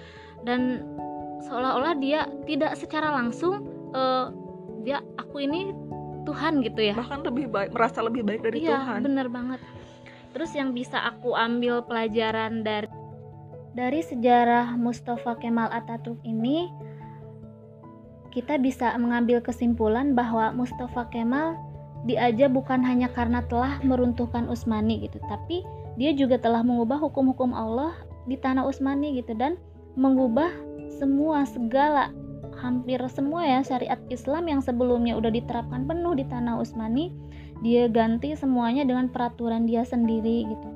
dan 0.43 0.83
seolah-olah 1.47 1.95
dia 2.01 2.27
tidak 2.49 2.75
secara 2.75 3.13
langsung 3.13 3.63
uh, 3.93 4.33
dia 4.83 4.99
aku 5.21 5.45
ini 5.45 5.71
Tuhan 6.27 6.65
gitu 6.65 6.81
ya. 6.91 6.95
Bahkan 6.97 7.23
lebih 7.23 7.47
baik 7.47 7.71
merasa 7.71 8.03
lebih 8.03 8.25
baik 8.25 8.41
dari 8.43 8.67
iya, 8.67 8.83
Tuhan. 8.83 9.05
bener 9.05 9.27
banget. 9.31 9.61
Terus 10.35 10.51
yang 10.53 10.75
bisa 10.75 10.99
aku 10.99 11.33
ambil 11.33 11.85
pelajaran 11.85 12.65
dari 12.65 12.89
dari 13.77 14.01
sejarah 14.01 14.75
Mustafa 14.75 15.37
Kemal 15.37 15.69
Atatürk 15.69 16.19
ini 16.25 16.67
kita 18.29 18.61
bisa 18.61 18.93
mengambil 18.97 19.41
kesimpulan 19.41 20.13
bahwa 20.13 20.53
Mustafa 20.53 21.09
Kemal 21.09 21.57
diaja 22.07 22.47
bukan 22.47 22.79
hanya 22.85 23.11
karena 23.11 23.43
telah 23.49 23.81
meruntuhkan 23.83 24.47
Utsmani 24.47 25.03
gitu 25.03 25.19
tapi 25.27 25.67
dia 25.99 26.15
juga 26.15 26.39
telah 26.39 26.63
mengubah 26.63 26.95
hukum-hukum 26.95 27.51
Allah 27.51 27.91
di 28.29 28.39
tanah 28.39 28.63
Utsmani 28.63 29.19
gitu 29.19 29.35
dan 29.35 29.59
mengubah 29.99 30.47
semua 30.87 31.43
segala 31.43 32.13
hampir 32.59 32.99
semua 33.11 33.43
ya 33.43 33.59
syariat 33.63 33.99
Islam 34.07 34.47
yang 34.47 34.61
sebelumnya 34.63 35.15
udah 35.15 35.31
diterapkan 35.31 35.87
penuh 35.87 36.15
di 36.15 36.23
tanah 36.27 36.59
Utsmani 36.59 37.11
dia 37.59 37.91
ganti 37.91 38.31
semuanya 38.35 38.87
dengan 38.87 39.11
peraturan 39.11 39.67
dia 39.67 39.83
sendiri 39.83 40.47
gitu. 40.47 40.69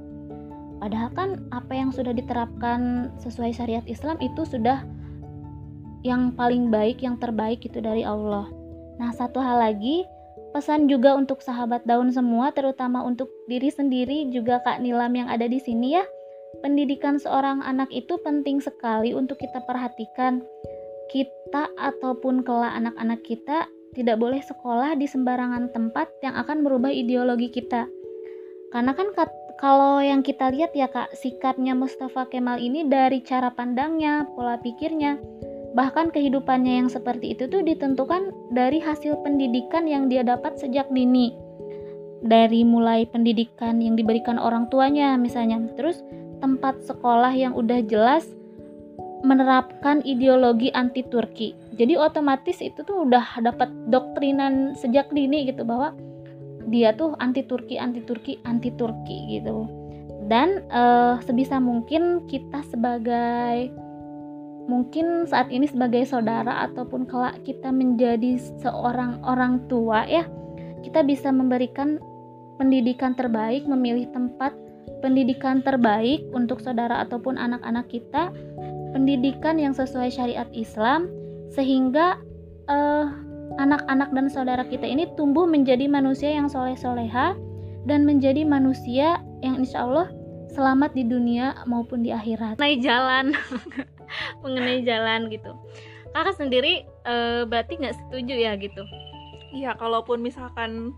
Padahal 0.83 1.09
kan 1.15 1.29
apa 1.55 1.71
yang 1.71 1.95
sudah 1.95 2.11
diterapkan 2.11 3.07
sesuai 3.23 3.55
syariat 3.55 3.85
Islam 3.87 4.19
itu 4.19 4.43
sudah 4.43 4.83
yang 6.03 6.35
paling 6.35 6.67
baik 6.67 6.99
yang 6.99 7.15
terbaik 7.17 7.63
itu 7.63 7.79
dari 7.79 8.03
Allah. 8.03 8.47
Nah 8.99 9.09
satu 9.15 9.39
hal 9.39 9.59
lagi 9.59 10.03
pesan 10.53 10.85
juga 10.85 11.17
untuk 11.17 11.41
sahabat 11.41 11.87
daun 11.89 12.13
semua 12.13 12.53
terutama 12.53 13.01
untuk 13.01 13.31
diri 13.49 13.73
sendiri 13.73 14.29
juga 14.29 14.61
Kak 14.61 14.83
Nilam 14.83 15.15
yang 15.17 15.31
ada 15.31 15.49
di 15.49 15.57
sini 15.57 15.97
ya. 15.97 16.05
Pendidikan 16.61 17.17
seorang 17.17 17.65
anak 17.65 17.89
itu 17.89 18.19
penting 18.21 18.61
sekali 18.61 19.17
untuk 19.17 19.41
kita 19.41 19.65
perhatikan. 19.65 20.45
Kita 21.09 21.73
ataupun 21.79 22.45
kelak 22.45 22.77
anak-anak 22.77 23.25
kita 23.25 23.65
tidak 23.97 24.21
boleh 24.21 24.41
sekolah 24.41 24.93
di 24.97 25.09
sembarangan 25.09 25.73
tempat 25.73 26.09
yang 26.21 26.37
akan 26.37 26.61
merubah 26.61 26.93
ideologi 26.93 27.49
kita. 27.49 27.89
Karena 28.73 28.93
kan 28.93 29.13
kalau 29.61 30.01
yang 30.01 30.25
kita 30.25 30.49
lihat 30.49 30.73
ya 30.73 30.89
Kak, 30.89 31.13
sikapnya 31.13 31.77
Mustafa 31.77 32.25
Kemal 32.29 32.57
ini 32.57 32.89
dari 32.89 33.21
cara 33.21 33.53
pandangnya, 33.53 34.25
pola 34.33 34.57
pikirnya, 34.57 35.21
bahkan 35.73 36.13
kehidupannya 36.13 36.85
yang 36.85 36.89
seperti 36.89 37.33
itu 37.33 37.49
tuh 37.49 37.65
ditentukan 37.65 38.29
dari 38.53 38.77
hasil 38.77 39.21
pendidikan 39.25 39.89
yang 39.89 40.07
dia 40.07 40.21
dapat 40.21 40.57
sejak 40.61 40.89
dini. 40.93 41.33
Dari 42.23 42.63
mulai 42.63 43.03
pendidikan 43.09 43.83
yang 43.83 43.99
diberikan 43.99 44.39
orang 44.39 44.71
tuanya 44.71 45.19
misalnya, 45.19 45.59
terus 45.75 45.99
tempat 46.39 46.79
sekolah 46.87 47.35
yang 47.35 47.51
udah 47.57 47.83
jelas 47.83 48.23
menerapkan 49.23 50.03
ideologi 50.03 50.71
anti 50.75 51.03
Turki. 51.07 51.55
Jadi 51.75 51.95
otomatis 51.95 52.59
itu 52.59 52.83
tuh 52.83 53.07
udah 53.07 53.39
dapat 53.43 53.71
doktrinan 53.89 54.75
sejak 54.77 55.09
dini 55.11 55.47
gitu 55.47 55.63
bahwa 55.63 55.95
dia 56.67 56.95
tuh 56.95 57.15
anti 57.19 57.43
Turki, 57.43 57.79
anti 57.79 58.03
Turki, 58.03 58.39
anti 58.43 58.71
Turki 58.75 59.39
gitu. 59.39 59.67
Dan 60.27 60.63
uh, 60.71 61.19
sebisa 61.23 61.59
mungkin 61.59 62.23
kita 62.31 62.63
sebagai 62.71 63.71
mungkin 64.65 65.27
saat 65.27 65.51
ini 65.51 65.67
sebagai 65.67 66.07
saudara 66.07 66.63
ataupun 66.69 67.07
kelak 67.07 67.41
kita 67.43 67.69
menjadi 67.69 68.39
seorang 68.63 69.19
orang 69.23 69.63
tua 69.67 70.07
ya, 70.07 70.23
kita 70.83 71.03
bisa 71.03 71.31
memberikan 71.31 71.99
pendidikan 72.55 73.17
terbaik, 73.17 73.67
memilih 73.67 74.07
tempat 74.11 74.55
pendidikan 75.03 75.59
terbaik 75.59 76.23
untuk 76.31 76.63
saudara 76.63 77.03
ataupun 77.03 77.35
anak-anak 77.35 77.91
kita 77.91 78.31
pendidikan 78.95 79.59
yang 79.59 79.75
sesuai 79.75 80.07
syariat 80.07 80.47
Islam 80.55 81.11
sehingga 81.51 82.19
uh, 82.71 83.11
anak-anak 83.59 84.15
dan 84.15 84.25
saudara 84.31 84.63
kita 84.63 84.87
ini 84.87 85.11
tumbuh 85.19 85.43
menjadi 85.43 85.91
manusia 85.91 86.31
yang 86.31 86.47
soleh-soleha 86.47 87.35
dan 87.83 88.07
menjadi 88.07 88.47
manusia 88.47 89.19
yang 89.43 89.59
insya 89.59 89.83
Allah 89.83 90.07
selamat 90.53 90.95
di 90.95 91.03
dunia 91.03 91.65
maupun 91.65 92.05
di 92.05 92.13
akhirat. 92.13 92.61
Mengenai 92.61 92.79
jalan, 92.79 93.25
mengenai 94.43 94.85
jalan 94.85 95.31
gitu. 95.31 95.53
Kakak 96.13 96.37
sendiri 96.37 96.85
uh, 97.09 97.45
berarti 97.49 97.81
nggak 97.81 97.97
setuju 97.97 98.35
ya 98.37 98.53
gitu? 98.57 98.85
Iya, 99.53 99.77
kalaupun 99.77 100.21
misalkan 100.21 100.93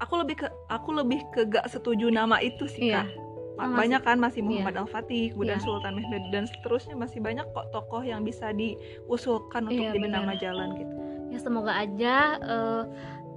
aku 0.00 0.24
lebih 0.24 0.44
ke 0.44 0.48
aku 0.72 0.96
lebih 0.96 1.20
ke 1.32 1.44
gak 1.46 1.68
setuju 1.68 2.08
nama 2.08 2.40
itu 2.40 2.64
sih 2.64 2.88
iya. 2.88 3.04
kak 3.04 3.30
banyak 3.60 4.00
kan 4.00 4.16
masih 4.16 4.40
Muhammad 4.40 4.72
iya. 4.72 4.80
Al-Fatih, 4.88 5.24
kemudian 5.36 5.60
iya. 5.60 5.64
Sultan 5.68 5.92
Mehmed 5.92 6.24
dan 6.32 6.48
seterusnya 6.48 6.96
masih 6.96 7.20
banyak 7.20 7.44
kok 7.52 7.68
tokoh 7.76 8.00
yang 8.00 8.24
bisa 8.24 8.56
diusulkan 8.56 9.68
untuk 9.68 9.84
iya, 9.84 9.92
jadi 9.92 10.00
bener. 10.00 10.16
nama 10.24 10.32
jalan 10.40 10.68
gitu. 10.80 10.94
Ya 11.28 11.38
semoga 11.44 11.76
aja 11.76 12.40
uh, 12.40 12.82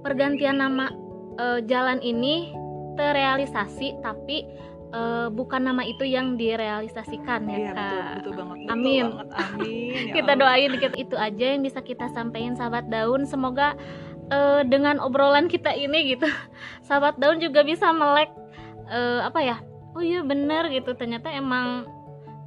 pergantian 0.00 0.64
nama 0.64 0.88
uh, 1.36 1.60
jalan 1.68 2.00
ini 2.00 2.56
terrealisasi 2.96 4.00
tapi 4.00 4.48
uh, 4.94 5.26
bukan 5.34 5.66
nama 5.66 5.82
itu 5.82 6.06
yang 6.06 6.38
direalisasikan 6.38 7.50
ya 7.50 7.58
iya, 7.58 7.70
Kak. 7.74 7.82
Betul, 7.90 8.14
betul 8.14 8.32
banget. 8.38 8.56
Betul 8.56 8.72
amin. 8.72 9.04
Banget, 9.10 9.28
amin. 9.34 9.92
Ya 10.08 10.12
kita 10.14 10.32
doain 10.38 10.70
dikit 10.70 10.94
itu 10.94 11.16
aja 11.18 11.46
yang 11.58 11.62
bisa 11.66 11.80
kita 11.82 12.06
sampaikan 12.14 12.54
sahabat 12.54 12.86
daun. 12.86 13.26
Semoga 13.26 13.74
uh, 14.30 14.62
dengan 14.62 15.02
obrolan 15.02 15.50
kita 15.50 15.74
ini 15.74 16.14
gitu, 16.14 16.30
sahabat 16.86 17.18
daun 17.18 17.42
juga 17.42 17.66
bisa 17.66 17.90
melek 17.90 18.30
uh, 18.90 19.26
apa 19.26 19.40
ya 19.42 19.56
oh 19.94 20.02
iya 20.02 20.20
bener 20.26 20.68
gitu 20.74 20.92
ternyata 20.98 21.30
emang 21.30 21.86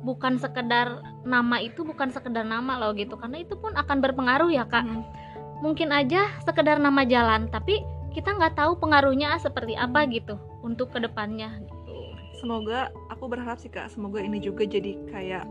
bukan 0.04 0.38
sekedar 0.38 1.02
nama 1.26 1.58
itu 1.64 1.82
bukan 1.82 2.14
sekedar 2.14 2.46
nama 2.46 2.78
loh 2.78 2.94
gitu 2.94 3.18
karena 3.18 3.42
itu 3.42 3.58
pun 3.58 3.74
akan 3.74 3.98
berpengaruh 4.04 4.52
ya 4.52 4.68
kak 4.68 4.86
hmm. 4.86 5.04
mungkin 5.64 5.90
aja 5.90 6.30
sekedar 6.46 6.78
nama 6.78 7.02
jalan 7.08 7.50
tapi 7.50 7.82
kita 8.14 8.34
nggak 8.34 8.58
tahu 8.58 8.82
pengaruhnya 8.82 9.38
seperti 9.38 9.78
apa 9.78 10.10
gitu 10.10 10.42
untuk 10.66 10.90
ke 10.90 10.98
depannya. 10.98 11.54
Semoga 12.38 12.93
aku 13.10 13.26
berharap 13.28 13.58
sih 13.58 13.69
kak 13.69 13.89
semoga 13.89 14.21
ini 14.21 14.38
juga 14.38 14.63
jadi 14.63 14.97
kayak 15.10 15.45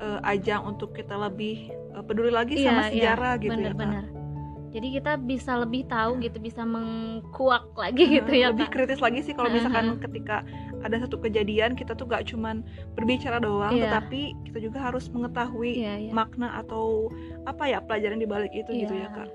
uh, 0.00 0.20
ajang 0.24 0.64
untuk 0.64 0.94
kita 0.94 1.14
lebih 1.18 1.70
uh, 1.94 2.02
peduli 2.02 2.30
lagi 2.30 2.58
iya, 2.58 2.70
sama 2.70 2.82
sejarah 2.90 3.32
iya, 3.36 3.42
gitu 3.42 3.52
bener, 3.58 3.66
ya 3.66 3.72
kak. 3.74 3.80
bener 3.82 4.04
jadi 4.68 5.00
kita 5.00 5.12
bisa 5.24 5.56
lebih 5.56 5.88
tahu 5.88 6.20
gitu 6.20 6.36
bisa 6.38 6.60
mengkuak 6.62 7.72
lagi 7.72 8.04
hmm, 8.04 8.14
gitu 8.20 8.32
ya 8.36 8.52
lebih 8.52 8.68
kritis 8.68 9.00
lagi 9.00 9.24
sih 9.24 9.32
kalau 9.32 9.48
misalkan 9.48 9.96
ketika 9.96 10.44
ada 10.84 11.00
satu 11.00 11.16
kejadian 11.18 11.72
kita 11.72 11.96
tuh 11.96 12.04
gak 12.04 12.28
cuman 12.28 12.60
berbicara 12.92 13.40
doang 13.40 13.72
yeah. 13.74 13.88
tetapi 13.88 14.36
kita 14.44 14.58
juga 14.60 14.78
harus 14.84 15.08
mengetahui 15.08 15.82
yeah, 15.82 15.96
yeah. 15.96 16.12
makna 16.12 16.52
atau 16.60 17.08
apa 17.48 17.64
ya 17.64 17.80
pelajaran 17.80 18.20
di 18.20 18.28
balik 18.28 18.52
itu 18.52 18.70
yeah, 18.70 18.80
gitu 18.84 18.94
ya 18.94 19.08
kak 19.16 19.28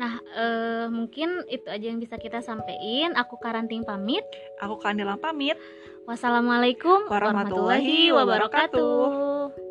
nah 0.00 0.16
uh, 0.32 0.88
mungkin 0.88 1.44
itu 1.52 1.68
aja 1.68 1.92
yang 1.92 2.00
bisa 2.00 2.16
kita 2.16 2.40
sampaikan 2.40 3.12
aku 3.20 3.36
karanting 3.36 3.84
pamit. 3.84 4.24
Aku 4.64 4.80
kandilan 4.80 5.20
pamit. 5.20 5.60
Wassalamualaikum 6.08 7.06
warahmatullahi, 7.12 8.08
warahmatullahi 8.08 8.16
wabarakatuh 8.16 9.69